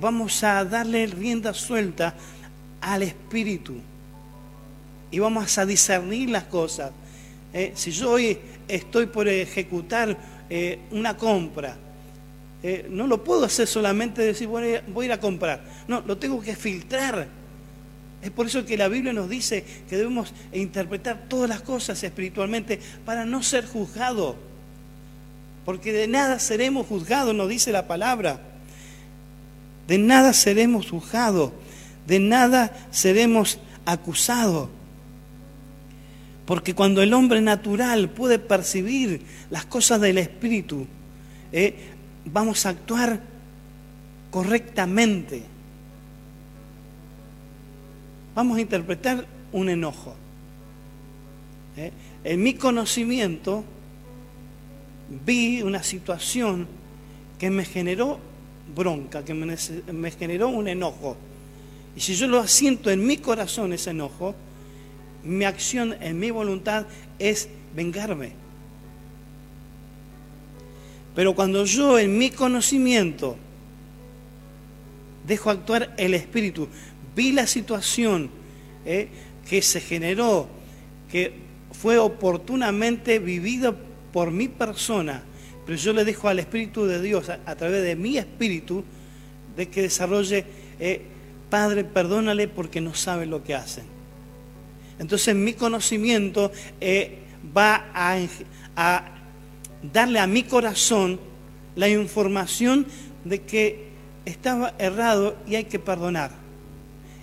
vamos 0.00 0.42
a 0.42 0.64
darle 0.64 1.06
rienda 1.06 1.54
suelta 1.54 2.12
al 2.80 3.04
Espíritu 3.04 3.76
y 5.12 5.20
vamos 5.20 5.56
a 5.58 5.64
discernir 5.64 6.30
las 6.30 6.42
cosas. 6.42 6.90
Eh, 7.52 7.72
si 7.74 7.90
yo 7.90 8.12
hoy 8.12 8.38
estoy 8.68 9.06
por 9.06 9.28
ejecutar 9.28 10.16
eh, 10.48 10.80
una 10.92 11.16
compra, 11.16 11.76
eh, 12.62 12.86
no 12.90 13.06
lo 13.06 13.24
puedo 13.24 13.44
hacer 13.44 13.66
solamente 13.66 14.22
decir 14.22 14.46
voy 14.46 14.78
voy 14.88 15.04
a 15.04 15.06
ir 15.06 15.12
a 15.12 15.20
comprar. 15.20 15.62
No, 15.88 16.02
lo 16.02 16.18
tengo 16.18 16.40
que 16.40 16.54
filtrar. 16.54 17.26
Es 18.22 18.30
por 18.30 18.46
eso 18.46 18.66
que 18.66 18.76
la 18.76 18.88
Biblia 18.88 19.12
nos 19.12 19.30
dice 19.30 19.64
que 19.88 19.96
debemos 19.96 20.34
interpretar 20.52 21.24
todas 21.28 21.48
las 21.48 21.62
cosas 21.62 22.02
espiritualmente 22.02 22.78
para 23.04 23.24
no 23.24 23.42
ser 23.42 23.66
juzgados. 23.66 24.36
Porque 25.64 25.92
de 25.92 26.06
nada 26.06 26.38
seremos 26.38 26.86
juzgados, 26.86 27.34
nos 27.34 27.48
dice 27.48 27.72
la 27.72 27.86
palabra. 27.86 28.40
De 29.88 29.98
nada 29.98 30.32
seremos 30.34 30.90
juzgados. 30.90 31.52
De 32.06 32.18
nada 32.18 32.76
seremos 32.90 33.58
acusados. 33.86 34.68
Porque 36.50 36.74
cuando 36.74 37.00
el 37.00 37.14
hombre 37.14 37.40
natural 37.40 38.08
puede 38.08 38.40
percibir 38.40 39.22
las 39.50 39.66
cosas 39.66 40.00
del 40.00 40.18
Espíritu, 40.18 40.84
eh, 41.52 41.76
vamos 42.24 42.66
a 42.66 42.70
actuar 42.70 43.20
correctamente. 44.32 45.44
Vamos 48.34 48.58
a 48.58 48.62
interpretar 48.62 49.24
un 49.52 49.68
enojo. 49.68 50.16
Eh, 51.76 51.92
en 52.24 52.42
mi 52.42 52.54
conocimiento 52.54 53.62
vi 55.24 55.62
una 55.62 55.84
situación 55.84 56.66
que 57.38 57.48
me 57.48 57.64
generó 57.64 58.18
bronca, 58.74 59.24
que 59.24 59.34
me, 59.34 59.56
me 59.92 60.10
generó 60.10 60.48
un 60.48 60.66
enojo. 60.66 61.16
Y 61.94 62.00
si 62.00 62.16
yo 62.16 62.26
lo 62.26 62.40
asiento 62.40 62.90
en 62.90 63.06
mi 63.06 63.18
corazón 63.18 63.72
ese 63.72 63.90
enojo, 63.90 64.34
mi 65.24 65.44
acción 65.44 65.94
en 66.00 66.18
mi 66.18 66.30
voluntad 66.30 66.86
es 67.18 67.48
vengarme. 67.74 68.32
Pero 71.14 71.34
cuando 71.34 71.64
yo 71.64 71.98
en 71.98 72.16
mi 72.16 72.30
conocimiento 72.30 73.36
dejo 75.26 75.50
actuar 75.50 75.94
el 75.96 76.14
Espíritu, 76.14 76.68
vi 77.14 77.32
la 77.32 77.46
situación 77.46 78.30
eh, 78.84 79.08
que 79.48 79.60
se 79.62 79.80
generó, 79.80 80.48
que 81.10 81.32
fue 81.72 81.98
oportunamente 81.98 83.18
vivida 83.18 83.74
por 84.12 84.30
mi 84.30 84.48
persona, 84.48 85.22
pero 85.66 85.76
yo 85.76 85.92
le 85.92 86.04
dejo 86.04 86.28
al 86.28 86.38
Espíritu 86.38 86.86
de 86.86 87.00
Dios, 87.00 87.28
a, 87.28 87.56
través 87.56 87.82
de 87.82 87.96
mi 87.96 88.16
Espíritu, 88.16 88.84
de 89.56 89.68
que 89.68 89.82
desarrolle, 89.82 90.44
eh, 90.78 91.02
Padre, 91.48 91.84
perdónale 91.84 92.48
porque 92.48 92.80
no 92.80 92.94
sabe 92.94 93.26
lo 93.26 93.42
que 93.42 93.54
hacen. 93.54 93.99
Entonces 95.00 95.34
mi 95.34 95.54
conocimiento 95.54 96.52
eh, 96.78 97.20
va 97.56 97.86
a, 97.94 99.02
darle 99.82 100.20
a 100.20 100.26
mi 100.26 100.42
corazón 100.42 101.18
la 101.74 101.88
información 101.88 102.86
de 103.24 103.40
que 103.40 103.88
estaba 104.26 104.74
errado 104.78 105.36
y 105.48 105.54
hay 105.54 105.64
que 105.64 105.78
perdonar. 105.78 106.32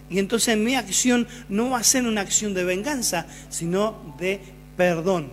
Y 0.10 0.18
entonces 0.18 0.58
mi 0.58 0.74
acción 0.74 1.28
no 1.50 1.70
va 1.70 1.78
a 1.78 1.84
ser 1.84 2.08
una 2.08 2.22
acción 2.22 2.56
de 2.56 2.64
venganza, 2.64 3.28
sino 3.50 4.16
de 4.18 4.42
perdón. 4.76 5.30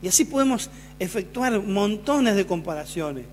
Y 0.00 0.06
así 0.06 0.24
podemos 0.24 0.70
efectuar 1.00 1.60
montones 1.60 2.36
de 2.36 2.46
comparaciones. 2.46 3.24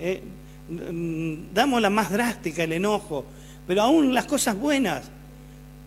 Eh, 0.00 0.24
mm, 0.68 1.54
damos 1.54 1.80
la 1.80 1.90
más 1.90 2.10
drástica, 2.10 2.64
el 2.64 2.72
enojo, 2.72 3.24
pero 3.64 3.82
aún 3.82 4.12
las 4.12 4.24
cosas 4.24 4.58
buenas. 4.58 5.12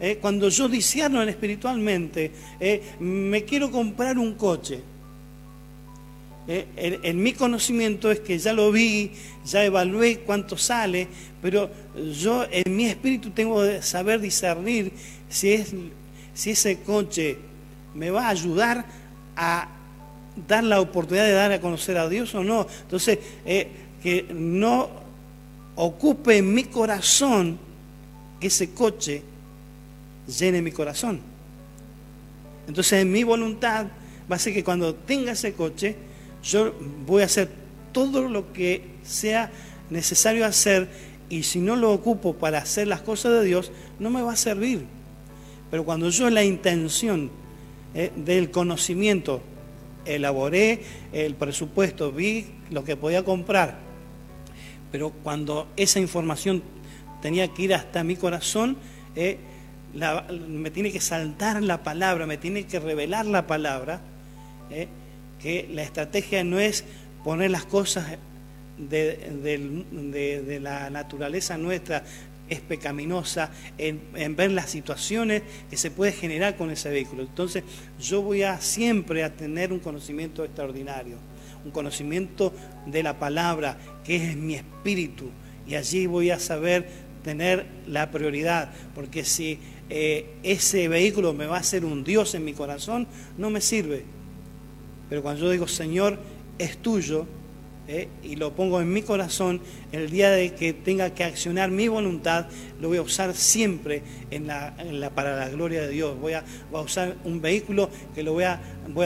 Eh, 0.03 0.17
cuando 0.19 0.49
yo 0.49 0.67
discierno 0.67 1.21
espiritualmente, 1.21 2.31
eh, 2.59 2.81
me 2.99 3.43
quiero 3.43 3.69
comprar 3.69 4.17
un 4.17 4.33
coche. 4.33 4.81
en, 6.47 7.21
mi 7.21 7.33
conocimiento 7.33 8.09
es 8.09 8.19
que 8.19 8.39
ya 8.39 8.51
lo 8.51 8.71
vi, 8.71 9.11
ya 9.45 9.63
evalué 9.63 10.21
cuánto 10.25 10.57
sale, 10.57 11.07
pero 11.39 11.69
yo 12.19 12.45
en 12.49 12.75
mi 12.75 12.87
espíritu 12.87 13.29
tengo 13.29 13.61
que 13.61 13.83
saber 13.83 14.19
discernir 14.19 14.91
si, 15.29 15.63
si 16.33 16.49
ese 16.49 16.79
coche 16.79 17.37
me 17.93 18.09
va 18.09 18.25
a 18.25 18.29
ayudar 18.29 18.83
a 19.35 19.69
dar 20.47 20.63
la 20.63 20.81
oportunidad 20.81 21.25
de 21.25 21.33
dar 21.33 21.51
a 21.51 21.61
conocer 21.61 21.97
a 21.99 22.09
Dios 22.09 22.33
o 22.33 22.43
no. 22.43 22.65
Entonces, 22.81 23.19
eh, 23.45 23.67
que 24.01 24.25
no 24.33 24.89
ocupe 25.75 26.37
en 26.37 26.51
mi 26.53 26.63
corazón 26.63 27.59
ese 28.41 28.71
coche 28.71 29.29
llene 30.27 30.61
mi 30.61 30.71
corazón. 30.71 31.19
Entonces, 32.67 33.01
en 33.01 33.11
mi 33.11 33.23
voluntad 33.23 33.87
va 34.31 34.35
a 34.35 34.39
ser 34.39 34.53
que 34.53 34.63
cuando 34.63 34.95
tenga 34.95 35.33
ese 35.33 35.53
coche, 35.53 35.95
yo 36.43 36.73
voy 37.05 37.23
a 37.23 37.25
hacer 37.25 37.49
todo 37.91 38.27
lo 38.27 38.53
que 38.53 38.83
sea 39.03 39.51
necesario 39.89 40.45
hacer 40.45 40.89
y 41.29 41.43
si 41.43 41.59
no 41.59 41.75
lo 41.75 41.93
ocupo 41.93 42.33
para 42.33 42.59
hacer 42.59 42.87
las 42.87 43.01
cosas 43.01 43.33
de 43.33 43.45
Dios, 43.45 43.71
no 43.99 44.09
me 44.09 44.21
va 44.21 44.33
a 44.33 44.37
servir. 44.37 44.85
Pero 45.69 45.85
cuando 45.85 46.09
yo 46.09 46.29
la 46.29 46.43
intención 46.43 47.31
eh, 47.93 48.11
del 48.15 48.51
conocimiento 48.51 49.41
elaboré 50.05 50.81
el 51.13 51.35
presupuesto, 51.35 52.11
vi 52.11 52.47
lo 52.69 52.83
que 52.83 52.95
podía 52.95 53.23
comprar, 53.23 53.79
pero 54.91 55.11
cuando 55.23 55.67
esa 55.77 55.99
información 55.99 56.63
tenía 57.21 57.47
que 57.47 57.63
ir 57.63 57.73
hasta 57.73 58.03
mi 58.03 58.15
corazón, 58.15 58.77
eh, 59.15 59.37
me 59.93 60.71
tiene 60.71 60.91
que 60.91 61.01
saltar 61.01 61.61
la 61.61 61.83
palabra, 61.83 62.25
me 62.25 62.37
tiene 62.37 62.65
que 62.65 62.79
revelar 62.79 63.25
la 63.25 63.47
palabra, 63.47 64.01
eh, 64.69 64.87
que 65.41 65.69
la 65.71 65.83
estrategia 65.83 66.43
no 66.43 66.59
es 66.59 66.83
poner 67.23 67.51
las 67.51 67.65
cosas 67.65 68.17
de 68.77 70.59
la 70.61 70.89
naturaleza 70.89 71.57
nuestra 71.57 72.03
es 72.51 72.59
pecaminosa, 72.59 73.49
en, 73.77 74.35
ver 74.35 74.51
las 74.51 74.69
situaciones 74.69 75.41
que 75.69 75.77
se 75.77 75.89
puede 75.89 76.11
generar 76.11 76.57
con 76.57 76.69
ese 76.69 76.89
vehículo. 76.89 77.23
Entonces 77.23 77.63
yo 77.97 78.21
voy 78.21 78.43
a 78.43 78.59
siempre 78.59 79.23
a 79.23 79.33
tener 79.33 79.71
un 79.71 79.79
conocimiento 79.79 80.43
extraordinario, 80.43 81.15
un 81.63 81.71
conocimiento 81.71 82.53
de 82.85 83.03
la 83.03 83.17
palabra, 83.17 83.77
que 84.03 84.17
es 84.17 84.35
mi 84.35 84.55
espíritu, 84.55 85.29
y 85.65 85.75
allí 85.75 86.07
voy 86.07 86.29
a 86.29 86.39
saber 86.39 86.89
tener 87.23 87.65
la 87.87 88.11
prioridad, 88.11 88.69
porque 88.93 89.23
si 89.23 89.57
eh, 89.93 90.25
ese 90.41 90.87
vehículo 90.87 91.33
me 91.33 91.47
va 91.47 91.57
a 91.57 91.63
ser 91.63 91.83
un 91.83 92.05
Dios 92.05 92.33
en 92.33 92.45
mi 92.45 92.53
corazón, 92.53 93.07
no 93.37 93.49
me 93.49 93.59
sirve. 93.59 94.05
Pero 95.09 95.21
cuando 95.21 95.41
yo 95.41 95.51
digo, 95.51 95.67
Señor, 95.67 96.17
es 96.57 96.77
tuyo, 96.77 97.27
¿eh? 97.91 98.07
y 98.23 98.37
lo 98.37 98.53
pongo 98.53 98.79
en 98.81 98.91
mi 98.91 99.01
corazón, 99.01 99.59
el 99.91 100.09
día 100.09 100.31
de 100.31 100.55
que 100.55 100.73
tenga 100.73 101.13
que 101.13 101.23
accionar 101.23 101.69
mi 101.69 101.87
voluntad, 101.87 102.47
lo 102.79 102.87
voy 102.87 102.97
a 102.97 103.01
usar 103.01 103.35
siempre 103.35 104.01
para 105.13 105.35
la 105.35 105.49
gloria 105.49 105.81
de 105.81 105.89
Dios. 105.89 106.17
Voy 106.19 106.33
a, 106.33 106.43
usar 106.71 107.17
un 107.25 107.41
vehículo 107.41 107.89
que 108.15 108.23
lo 108.23 108.33
voy 108.33 108.45
a, 108.45 108.59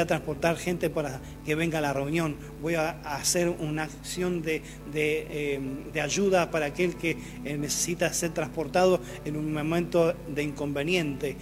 transportar 0.05 0.57
gente 0.57 0.89
para 0.89 1.19
que 1.45 1.55
venga 1.55 1.79
a 1.79 1.81
la 1.81 1.93
reunión. 1.93 2.35
Voy 2.61 2.75
a, 2.75 2.91
hacer 3.01 3.49
una 3.49 3.83
acción 3.83 4.41
de, 4.41 4.61
de, 4.93 5.27
eh, 5.31 6.01
ayuda 6.01 6.51
para 6.51 6.67
aquel 6.67 6.95
que 6.95 7.17
eh, 7.43 7.57
necesita 7.57 8.13
ser 8.13 8.31
transportado 8.31 8.99
en 9.25 9.35
un 9.35 9.51
momento 9.51 10.13
de 10.27 10.43
inconveniente. 10.43 11.35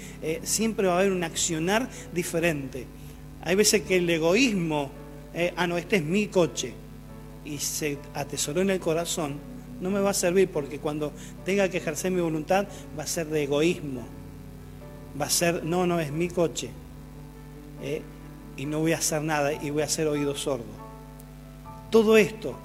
siempre 0.44 0.88
va 0.88 0.94
a 0.94 1.00
haber 1.00 1.12
un 1.12 1.24
accionar 1.24 1.90
diferente. 2.14 2.86
Hay 3.42 3.56
veces 3.56 3.82
que 3.82 3.98
el 3.98 4.10
egoísmo, 4.10 4.90
ah, 5.58 5.68
no, 5.68 5.78
este 5.78 5.98
es 5.98 6.04
mi 6.04 6.28
coche 6.28 6.74
y 7.46 7.58
se 7.58 7.98
atesoró 8.14 8.62
en 8.62 8.70
el 8.70 8.80
corazón, 8.80 9.40
no 9.82 9.90
me 9.90 10.00
va 10.00 10.12
a 10.12 10.14
servir 10.14 10.50
porque 10.50 10.80
cuando 10.80 11.12
tenga 11.46 11.68
que 11.70 11.78
ejercer 11.78 12.12
mi 12.12 12.22
voluntad 12.22 12.68
va 12.98 13.04
a 13.04 13.08
ser 13.08 13.28
de 13.28 13.44
egoísmo. 13.44 14.04
Va 15.20 15.26
a 15.26 15.30
ser, 15.30 15.64
no, 15.64 15.86
no, 15.86 16.00
es 16.00 16.12
mi 16.12 16.30
coche. 16.30 16.70
¿eh? 17.84 18.02
y 18.58 18.66
no 18.66 18.80
voy 18.80 18.94
a 18.94 18.98
hacer 18.98 19.22
nada 19.22 19.54
y 19.54 19.70
voy 19.70 19.84
a 19.84 19.90
ser 19.90 20.08
oído 20.08 20.36
sordo. 20.36 20.64
Todo 21.90 22.18
esto 22.18 22.56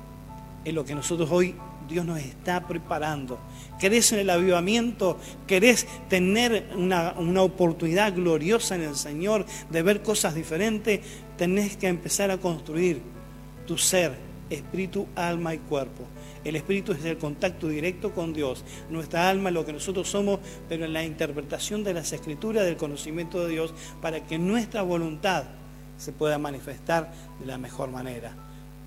es 0.65 0.73
lo 0.75 0.85
que 0.85 0.95
nosotros 0.95 1.29
hoy 1.31 1.55
Dios 1.89 2.05
nos 2.05 2.19
está 2.19 2.67
preparando. 2.67 3.39
¿Querés 3.79 4.13
en 4.13 4.21
el 4.21 4.31
avivamiento? 4.31 5.19
¿Querés 5.47 5.87
tener 6.09 6.71
una, 6.77 7.15
una, 7.17 7.43
oportunidad 7.43 8.15
gloriosa 8.15 8.75
en 8.75 8.83
el 8.83 8.97
Señor 8.97 9.47
de 9.71 9.83
ver 9.83 10.03
cosas 10.03 10.35
diferentes? 10.35 11.01
Tenés 11.37 11.77
que 11.77 11.89
empezar 11.89 12.31
a 12.31 12.39
construir 12.39 13.01
tu 13.67 13.79
ser 13.79 14.28
espíritu, 14.51 15.07
alma 15.15 15.55
y 15.55 15.59
cuerpo. 15.59 16.05
El 16.45 16.57
espíritu 16.57 16.93
es 16.93 17.05
el 17.05 17.19
contacto 17.19 17.69
directo 17.69 18.13
con 18.13 18.33
Dios. 18.33 18.65
Nuestra 18.91 19.29
alma 19.29 19.51
lo 19.51 19.65
que 19.65 19.73
nosotros 19.73 20.09
somos, 20.09 20.41
pero 20.69 20.85
en 20.85 20.93
la 20.93 21.05
interpretación 21.05 21.85
de 21.85 21.95
las 21.95 22.13
escrituras, 22.13 22.65
del 22.65 22.77
conocimiento 22.77 23.45
de 23.45 23.53
Dios, 23.53 23.75
para 24.01 24.25
que 24.27 24.39
nuestra 24.39 24.83
voluntad 24.83 25.45
se 25.97 26.13
pueda 26.13 26.39
manifestar 26.39 27.13
de 27.41 27.47
la 27.47 27.59
mejor 27.59 27.91
manera, 27.91 28.35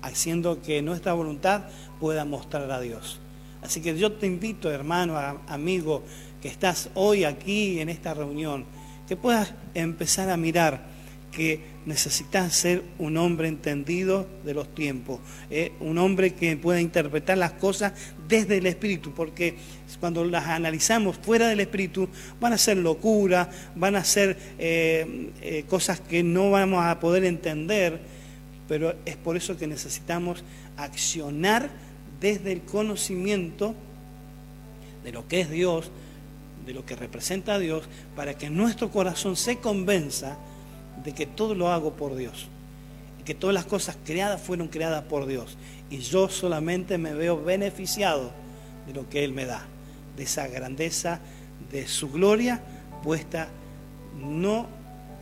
haciendo 0.00 0.62
que 0.62 0.82
nuestra 0.82 1.12
voluntad 1.12 1.64
pueda 2.00 2.24
mostrar 2.24 2.70
a 2.70 2.80
Dios. 2.80 3.20
Así 3.62 3.80
que 3.80 3.96
yo 3.96 4.12
te 4.12 4.26
invito, 4.26 4.70
hermano, 4.70 5.16
amigo, 5.46 6.02
que 6.40 6.48
estás 6.48 6.90
hoy 6.94 7.24
aquí 7.24 7.78
en 7.78 7.88
esta 7.88 8.12
reunión, 8.12 8.64
que 9.06 9.16
puedas 9.16 9.54
empezar 9.74 10.30
a 10.30 10.36
mirar 10.36 10.91
que 11.32 11.72
necesitas 11.86 12.54
ser 12.54 12.84
un 12.98 13.16
hombre 13.16 13.48
entendido 13.48 14.28
de 14.44 14.54
los 14.54 14.72
tiempos, 14.72 15.18
eh, 15.50 15.72
un 15.80 15.98
hombre 15.98 16.34
que 16.34 16.56
pueda 16.56 16.80
interpretar 16.80 17.38
las 17.38 17.52
cosas 17.52 17.92
desde 18.28 18.58
el 18.58 18.66
Espíritu, 18.66 19.12
porque 19.12 19.56
cuando 19.98 20.24
las 20.24 20.46
analizamos 20.46 21.16
fuera 21.16 21.48
del 21.48 21.60
Espíritu 21.60 22.08
van 22.40 22.52
a 22.52 22.58
ser 22.58 22.76
locura, 22.76 23.50
van 23.74 23.96
a 23.96 24.04
ser 24.04 24.36
eh, 24.58 25.30
eh, 25.40 25.64
cosas 25.68 26.00
que 26.00 26.22
no 26.22 26.50
vamos 26.50 26.84
a 26.84 27.00
poder 27.00 27.24
entender, 27.24 28.00
pero 28.68 28.94
es 29.04 29.16
por 29.16 29.36
eso 29.36 29.56
que 29.56 29.66
necesitamos 29.66 30.44
accionar 30.76 31.70
desde 32.20 32.52
el 32.52 32.60
conocimiento 32.62 33.74
de 35.02 35.10
lo 35.10 35.26
que 35.26 35.40
es 35.40 35.50
Dios, 35.50 35.90
de 36.64 36.74
lo 36.74 36.86
que 36.86 36.94
representa 36.94 37.58
Dios, 37.58 37.84
para 38.14 38.34
que 38.38 38.50
nuestro 38.50 38.90
corazón 38.90 39.34
se 39.34 39.56
convenza 39.56 40.38
de 41.04 41.12
que 41.12 41.26
todo 41.26 41.54
lo 41.54 41.70
hago 41.70 41.94
por 41.94 42.14
Dios. 42.16 42.48
Y 43.20 43.24
que 43.24 43.34
todas 43.34 43.54
las 43.54 43.64
cosas 43.64 43.96
creadas 44.04 44.40
fueron 44.40 44.68
creadas 44.68 45.04
por 45.04 45.26
Dios. 45.26 45.56
Y 45.90 45.98
yo 45.98 46.28
solamente 46.28 46.98
me 46.98 47.14
veo 47.14 47.42
beneficiado 47.42 48.32
de 48.86 48.94
lo 48.94 49.08
que 49.08 49.24
Él 49.24 49.32
me 49.32 49.44
da. 49.44 49.66
De 50.16 50.24
esa 50.24 50.46
grandeza, 50.48 51.20
de 51.70 51.86
su 51.86 52.10
gloria 52.10 52.60
puesta 53.02 53.48
no, 54.16 54.66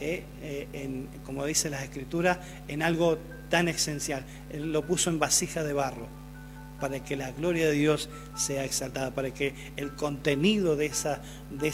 eh, 0.01 0.25
eh, 0.43 0.69
en, 0.73 1.09
como 1.25 1.45
dice 1.45 1.71
la 1.71 1.83
Escritura, 1.83 2.41
en 2.69 2.83
algo 2.83 3.19
tan 3.49 3.69
esencial. 3.69 4.25
Él 4.51 4.73
lo 4.73 4.87
puso 4.87 5.11
en 5.11 5.19
vasija 5.19 5.65
de 5.65 5.73
barro 5.73 6.21
para 6.81 7.05
que 7.05 7.15
la 7.17 7.31
gloria 7.33 7.67
de 7.67 7.73
Dios 7.73 8.09
sea 8.37 8.65
exaltada, 8.65 9.11
para 9.11 9.33
que 9.33 9.55
el 9.77 9.95
contenido 9.95 10.77
de, 10.77 10.87
esa, 10.87 11.21
de, 11.51 11.73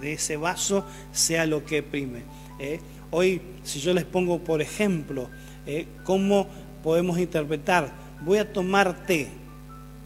de 0.00 0.12
ese 0.14 0.36
vaso 0.36 0.86
sea 1.12 1.46
lo 1.46 1.64
que 1.64 1.82
prime. 1.82 2.22
¿eh? 2.58 2.80
Hoy, 3.10 3.40
si 3.62 3.80
yo 3.80 3.94
les 3.94 4.04
pongo, 4.04 4.38
por 4.40 4.60
ejemplo, 4.60 5.28
¿eh? 5.66 5.86
cómo 6.04 6.46
podemos 6.82 7.18
interpretar, 7.18 7.92
voy 8.24 8.38
a 8.38 8.52
tomar 8.52 9.06
té, 9.06 9.28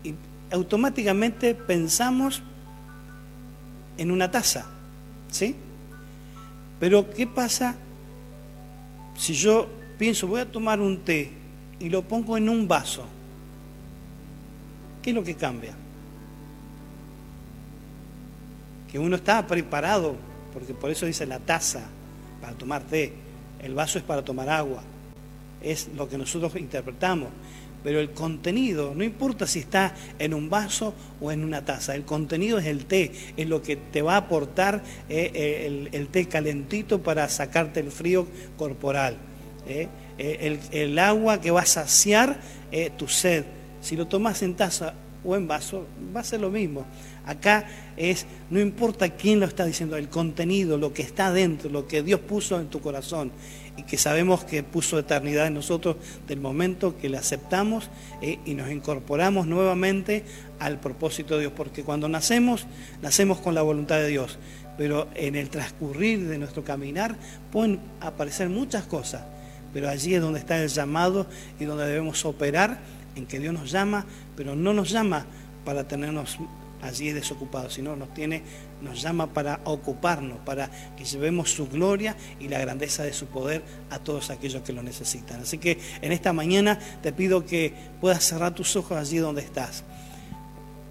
y 0.05 0.15
automáticamente 0.51 1.55
pensamos 1.55 2.43
en 3.97 4.11
una 4.11 4.31
taza, 4.31 4.67
¿sí? 5.31 5.57
Pero 6.79 7.11
¿qué 7.11 7.27
pasa 7.27 7.75
si 9.17 9.35
yo 9.35 9.69
pienso, 9.99 10.29
voy 10.29 10.41
a 10.41 10.51
tomar 10.51 10.81
un 10.81 10.99
té 10.99 11.33
y 11.81 11.89
lo 11.89 12.03
pongo 12.03 12.37
en 12.37 12.49
un 12.49 12.69
vaso? 12.69 13.05
¿Qué 15.03 15.11
es 15.11 15.17
lo 15.17 15.25
que 15.25 15.35
cambia? 15.35 15.75
Que 18.91 18.99
uno 18.99 19.17
está 19.17 19.47
preparado, 19.47 20.17
porque 20.53 20.73
por 20.75 20.91
eso 20.91 21.07
dice 21.07 21.27
la 21.27 21.41
taza, 21.41 21.83
para 22.41 22.55
tomar 22.55 22.83
té, 22.83 23.13
el 23.61 23.75
vaso 23.75 23.99
es 23.99 24.05
para 24.05 24.25
tomar 24.25 24.49
agua, 24.49 24.83
es 25.63 25.89
lo 25.97 26.09
que 26.09 26.19
nosotros 26.19 26.55
interpretamos 26.57 27.29
pero 27.83 28.01
el 28.01 28.11
contenido, 28.11 28.93
no 28.95 29.05
importa 29.05 29.47
si 29.47 29.61
está 29.61 29.95
en 30.19 30.35
un 30.35 30.51
vaso 30.51 30.95
o 31.21 31.31
en 31.31 31.45
una 31.45 31.65
taza, 31.65 31.95
el 31.95 32.05
contenido 32.05 32.59
es 32.59 32.67
el 32.67 32.87
té, 32.87 33.13
es 33.37 33.49
lo 33.49 33.63
que 33.63 33.77
te 33.77 34.03
va 34.03 34.15
a 34.15 34.19
aportar 34.19 34.83
eh, 35.09 35.31
eh, 35.33 35.89
el, 35.93 36.09
té 36.09 36.27
calentito 36.27 37.01
para 37.03 37.29
sacarte 37.29 37.81
el 37.81 37.91
frío 37.91 38.27
corporal. 38.57 39.17
Eh, 39.69 39.89
el, 40.19 40.59
el, 40.73 40.99
agua 40.99 41.41
que 41.41 41.51
va 41.51 41.61
a 41.61 41.67
saciar 41.67 42.41
tu 42.97 43.07
sed. 43.07 43.45
Si 43.81 43.97
lo 43.97 44.09
tomas 44.09 44.43
en 44.43 44.55
taza 44.55 44.95
o 45.25 45.37
en 45.37 45.49
vaso, 45.49 45.87
va 46.15 46.21
a 46.21 46.25
ser 46.25 46.41
lo 46.41 46.51
mismo. 46.51 46.85
Acá 47.27 47.67
es, 47.97 48.27
no 48.51 48.61
importa 48.61 49.11
quién 49.11 49.41
lo 49.41 49.47
está 49.47 49.65
diciendo, 49.65 49.97
el 49.97 50.09
contenido, 50.09 50.79
lo 50.79 50.93
que 50.93 51.03
está 51.03 51.33
dentro, 51.33 51.71
lo 51.71 51.87
que 51.87 52.03
Dios 52.03 52.21
puso 52.21 52.59
en 52.61 52.69
tu 52.69 52.81
corazón 52.81 53.33
y 53.77 53.85
que 53.85 53.97
sabemos 53.97 54.45
que 54.45 54.63
puso 54.63 54.99
eternidad 54.99 55.47
en 55.47 55.55
nosotros 55.55 55.97
del 56.27 56.41
momento 56.41 56.97
que 56.99 57.09
le 57.09 57.17
aceptamos 57.17 57.91
eh, 58.21 58.39
y 58.45 58.55
nos 58.55 58.71
incorporamos 58.71 59.47
nuevamente 59.47 60.25
al 60.59 60.81
propósito 60.81 61.35
de 61.35 61.43
Dios. 61.43 61.53
Porque 61.57 61.85
cuando 61.85 62.09
nacemos, 62.09 62.67
nacemos 63.03 63.39
con 63.39 63.55
la 63.55 63.63
voluntad 63.63 63.97
de 63.97 64.09
Dios, 64.09 64.39
pero 64.77 65.09
en 65.15 65.37
el 65.37 65.51
transcurrir 65.51 66.27
de 66.29 66.39
nuestro 66.39 66.65
caminar 66.65 67.17
pueden 67.53 67.81
aparecer 68.01 68.49
muchas 68.49 68.85
cosas, 68.85 69.23
pero 69.73 69.89
allí 69.89 70.15
es 70.15 70.23
donde 70.23 70.41
está 70.41 70.63
el 70.63 70.69
llamado 70.69 71.27
y 71.61 71.65
donde 71.65 71.87
debemos 71.87 72.25
operar, 72.25 72.79
en 73.19 73.27
que 73.27 73.39
Dios 73.39 73.53
nos 73.53 73.71
llama, 73.71 74.07
pero 74.37 74.55
no 74.55 74.73
nos 74.73 74.91
llama 74.91 75.27
para 75.65 75.87
tenernos 75.87 76.39
allí 76.81 77.13
desocupados, 77.13 77.75
sino 77.75 77.97
nos 77.97 78.15
tiene 78.15 78.43
nos 78.81 79.03
llama 79.03 79.33
para 79.33 79.61
ocuparnos, 79.65 80.39
para 80.45 80.71
que 80.97 81.05
llevemos 81.05 81.51
su 81.51 81.69
gloria 81.69 82.17
y 82.39 82.49
la 82.49 82.59
grandeza 82.61 83.03
de 83.03 83.13
su 83.13 83.27
poder 83.27 83.63
a 83.91 83.99
todos 83.99 84.31
aquellos 84.31 84.63
que 84.63 84.73
lo 84.73 84.83
necesitan. 84.83 85.41
Así 85.41 85.59
que 85.59 85.79
en 86.01 86.13
esta 86.13 86.33
mañana 86.33 86.79
te 87.03 87.13
pido 87.13 87.45
que 87.45 87.73
puedas 88.01 88.25
cerrar 88.25 88.55
tus 88.55 88.77
ojos 88.77 88.97
allí 88.97 89.19
donde 89.19 89.43
estás. 89.43 89.85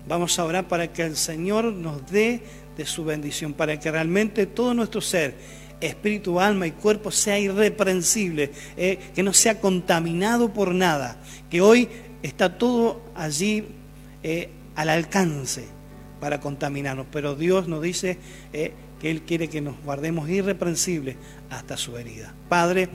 Vamos 0.07 0.37
a 0.39 0.45
orar 0.45 0.67
para 0.67 0.91
que 0.91 1.03
el 1.03 1.15
Señor 1.15 1.65
nos 1.65 2.09
dé 2.09 2.41
de 2.77 2.85
su 2.85 3.03
bendición, 3.03 3.53
para 3.53 3.79
que 3.79 3.91
realmente 3.91 4.45
todo 4.45 4.73
nuestro 4.73 5.01
ser, 5.01 5.35
espíritu, 5.81 6.39
alma 6.39 6.67
y 6.67 6.71
cuerpo 6.71 7.11
sea 7.11 7.39
irreprensible, 7.39 8.51
eh, 8.77 8.99
que 9.13 9.23
no 9.23 9.33
sea 9.33 9.59
contaminado 9.59 10.53
por 10.53 10.73
nada, 10.73 11.17
que 11.49 11.61
hoy 11.61 11.89
está 12.23 12.57
todo 12.57 13.01
allí 13.15 13.65
eh, 14.23 14.49
al 14.75 14.89
alcance 14.89 15.65
para 16.19 16.39
contaminarnos, 16.39 17.07
pero 17.11 17.35
Dios 17.35 17.67
nos 17.67 17.81
dice 17.81 18.17
eh, 18.53 18.73
que 18.99 19.11
Él 19.11 19.21
quiere 19.21 19.47
que 19.49 19.61
nos 19.61 19.75
guardemos 19.83 20.29
irreprensibles 20.29 21.15
hasta 21.49 21.77
su 21.77 21.97
herida. 21.97 22.33
Padre, 22.49 22.89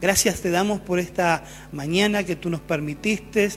gracias 0.00 0.40
te 0.40 0.50
damos 0.50 0.80
por 0.80 0.98
esta 0.98 1.44
mañana 1.72 2.24
que 2.24 2.36
tú 2.36 2.50
nos 2.50 2.60
permitiste 2.60 3.50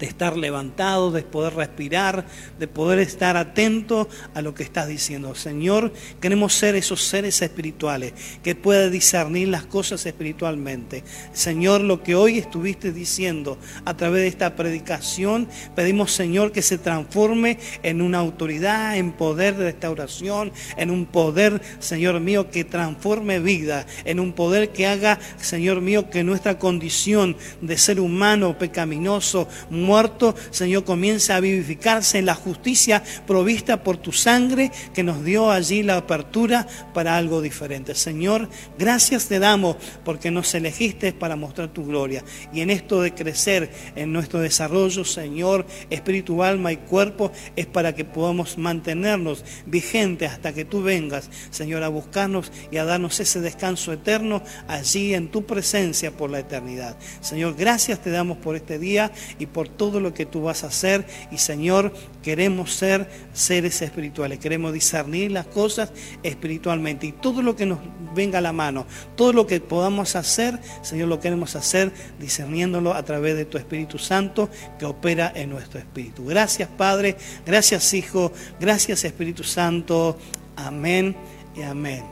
de 0.00 0.06
estar 0.06 0.36
levantado, 0.36 1.12
de 1.12 1.22
poder 1.22 1.54
respirar, 1.54 2.26
de 2.58 2.66
poder 2.66 2.98
estar 2.98 3.36
atento 3.36 4.08
a 4.34 4.42
lo 4.42 4.54
que 4.54 4.62
estás 4.62 4.88
diciendo. 4.88 5.34
Señor, 5.34 5.92
queremos 6.20 6.54
ser 6.54 6.74
esos 6.74 7.04
seres 7.04 7.40
espirituales 7.42 8.14
que 8.42 8.54
puedan 8.54 8.90
discernir 8.90 9.48
las 9.48 9.64
cosas 9.64 10.04
espiritualmente. 10.06 11.04
Señor, 11.32 11.82
lo 11.82 12.02
que 12.02 12.14
hoy 12.14 12.38
estuviste 12.38 12.92
diciendo 12.92 13.58
a 13.84 13.96
través 13.96 14.22
de 14.22 14.28
esta 14.28 14.56
predicación, 14.56 15.48
pedimos, 15.76 16.12
Señor, 16.12 16.50
que 16.50 16.62
se 16.62 16.78
transforme 16.78 17.58
en 17.82 18.00
una 18.00 18.18
autoridad, 18.18 18.96
en 18.96 19.12
poder 19.12 19.56
de 19.56 19.64
restauración, 19.64 20.52
en 20.78 20.90
un 20.90 21.04
poder, 21.04 21.60
Señor 21.78 22.20
mío, 22.20 22.50
que 22.50 22.64
transforme 22.64 23.38
vida, 23.38 23.86
en 24.06 24.18
un 24.18 24.32
poder 24.32 24.70
que 24.70 24.86
haga, 24.86 25.18
Señor 25.38 25.82
mío, 25.82 26.08
que 26.08 26.24
nuestra 26.24 26.58
condición 26.58 27.36
de 27.60 27.76
ser 27.76 28.00
humano 28.00 28.56
pecaminoso, 28.56 29.46
muerto, 29.90 30.36
Señor, 30.52 30.84
comienza 30.84 31.34
a 31.34 31.40
vivificarse 31.40 32.18
en 32.18 32.26
la 32.26 32.36
justicia 32.36 33.02
provista 33.26 33.82
por 33.82 33.96
tu 33.96 34.12
sangre 34.12 34.70
que 34.94 35.02
nos 35.02 35.24
dio 35.24 35.50
allí 35.50 35.82
la 35.82 35.96
apertura 35.96 36.68
para 36.94 37.16
algo 37.16 37.42
diferente. 37.42 37.96
Señor, 37.96 38.48
gracias 38.78 39.26
te 39.26 39.40
damos 39.40 39.74
porque 40.04 40.30
nos 40.30 40.54
elegiste 40.54 41.12
para 41.12 41.34
mostrar 41.34 41.70
tu 41.70 41.84
gloria. 41.84 42.22
Y 42.52 42.60
en 42.60 42.70
esto 42.70 43.02
de 43.02 43.14
crecer 43.14 43.72
en 43.96 44.12
nuestro 44.12 44.38
desarrollo, 44.38 45.04
Señor, 45.04 45.66
espíritu, 45.90 46.44
alma 46.44 46.70
y 46.70 46.76
cuerpo, 46.76 47.32
es 47.56 47.66
para 47.66 47.92
que 47.92 48.04
podamos 48.04 48.58
mantenernos 48.58 49.44
vigentes 49.66 50.30
hasta 50.30 50.52
que 50.52 50.64
tú 50.64 50.82
vengas, 50.82 51.30
Señor, 51.50 51.82
a 51.82 51.88
buscarnos 51.88 52.52
y 52.70 52.76
a 52.76 52.84
darnos 52.84 53.18
ese 53.18 53.40
descanso 53.40 53.92
eterno 53.92 54.40
allí 54.68 55.14
en 55.14 55.32
tu 55.32 55.44
presencia 55.46 56.12
por 56.12 56.30
la 56.30 56.38
eternidad. 56.38 56.96
Señor, 57.20 57.56
gracias 57.56 58.00
te 58.00 58.10
damos 58.10 58.38
por 58.38 58.54
este 58.54 58.78
día 58.78 59.10
y 59.40 59.46
por 59.46 59.68
todo 59.80 59.98
lo 59.98 60.12
que 60.12 60.26
tú 60.26 60.42
vas 60.42 60.62
a 60.62 60.66
hacer. 60.66 61.06
Y 61.30 61.38
Señor, 61.38 61.94
queremos 62.22 62.74
ser 62.74 63.08
seres 63.32 63.80
espirituales, 63.80 64.38
queremos 64.38 64.74
discernir 64.74 65.32
las 65.32 65.46
cosas 65.46 65.90
espiritualmente. 66.22 67.06
Y 67.06 67.12
todo 67.12 67.40
lo 67.40 67.56
que 67.56 67.64
nos 67.64 67.78
venga 68.14 68.36
a 68.36 68.42
la 68.42 68.52
mano, 68.52 68.84
todo 69.16 69.32
lo 69.32 69.46
que 69.46 69.58
podamos 69.58 70.16
hacer, 70.16 70.58
Señor, 70.82 71.08
lo 71.08 71.18
queremos 71.18 71.56
hacer 71.56 71.92
discerniéndolo 72.18 72.92
a 72.92 73.02
través 73.06 73.36
de 73.36 73.46
tu 73.46 73.56
Espíritu 73.56 73.96
Santo 73.96 74.50
que 74.78 74.84
opera 74.84 75.32
en 75.34 75.48
nuestro 75.48 75.78
espíritu. 75.78 76.26
Gracias 76.26 76.68
Padre, 76.68 77.16
gracias 77.46 77.94
Hijo, 77.94 78.32
gracias 78.60 79.02
Espíritu 79.04 79.44
Santo. 79.44 80.18
Amén 80.56 81.16
y 81.56 81.62
amén. 81.62 82.04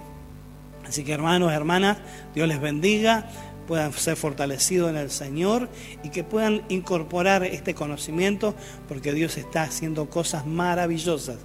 Así 0.87 1.05
que 1.05 1.13
hermanos, 1.13 1.53
hermanas, 1.53 1.99
Dios 2.35 2.49
les 2.49 2.63
bendiga 2.63 3.29
puedan 3.69 3.93
ser 3.93 4.17
fortalecidos 4.17 4.89
en 4.89 4.97
el 4.97 5.11
Señor 5.11 5.69
y 6.03 6.09
que 6.09 6.25
puedan 6.25 6.63
incorporar 6.71 7.45
este 7.45 7.75
conocimiento 7.75 8.55
porque 8.89 9.13
Dios 9.13 9.37
está 9.37 9.63
haciendo 9.63 10.09
cosas 10.09 10.47
maravillosas 10.47 11.37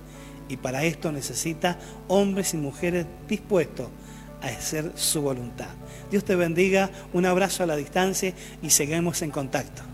y 0.47 0.55
para 0.57 0.85
esto 0.85 1.11
necesita 1.11 1.77
hombres 2.07 2.53
y 2.53 2.57
mujeres 2.57 3.05
dispuestos 3.27 3.89
a 4.41 4.47
hacer 4.47 4.93
su 4.95 5.21
voluntad. 5.21 5.69
Dios 6.09 6.23
te 6.23 6.35
bendiga, 6.35 6.89
un 7.11 7.25
abrazo 7.25 7.63
a 7.63 7.65
la 7.65 7.75
distancia 7.75 8.33
y 8.61 8.69
seguimos 8.69 9.21
en 9.21 9.31
contacto. 9.31 9.92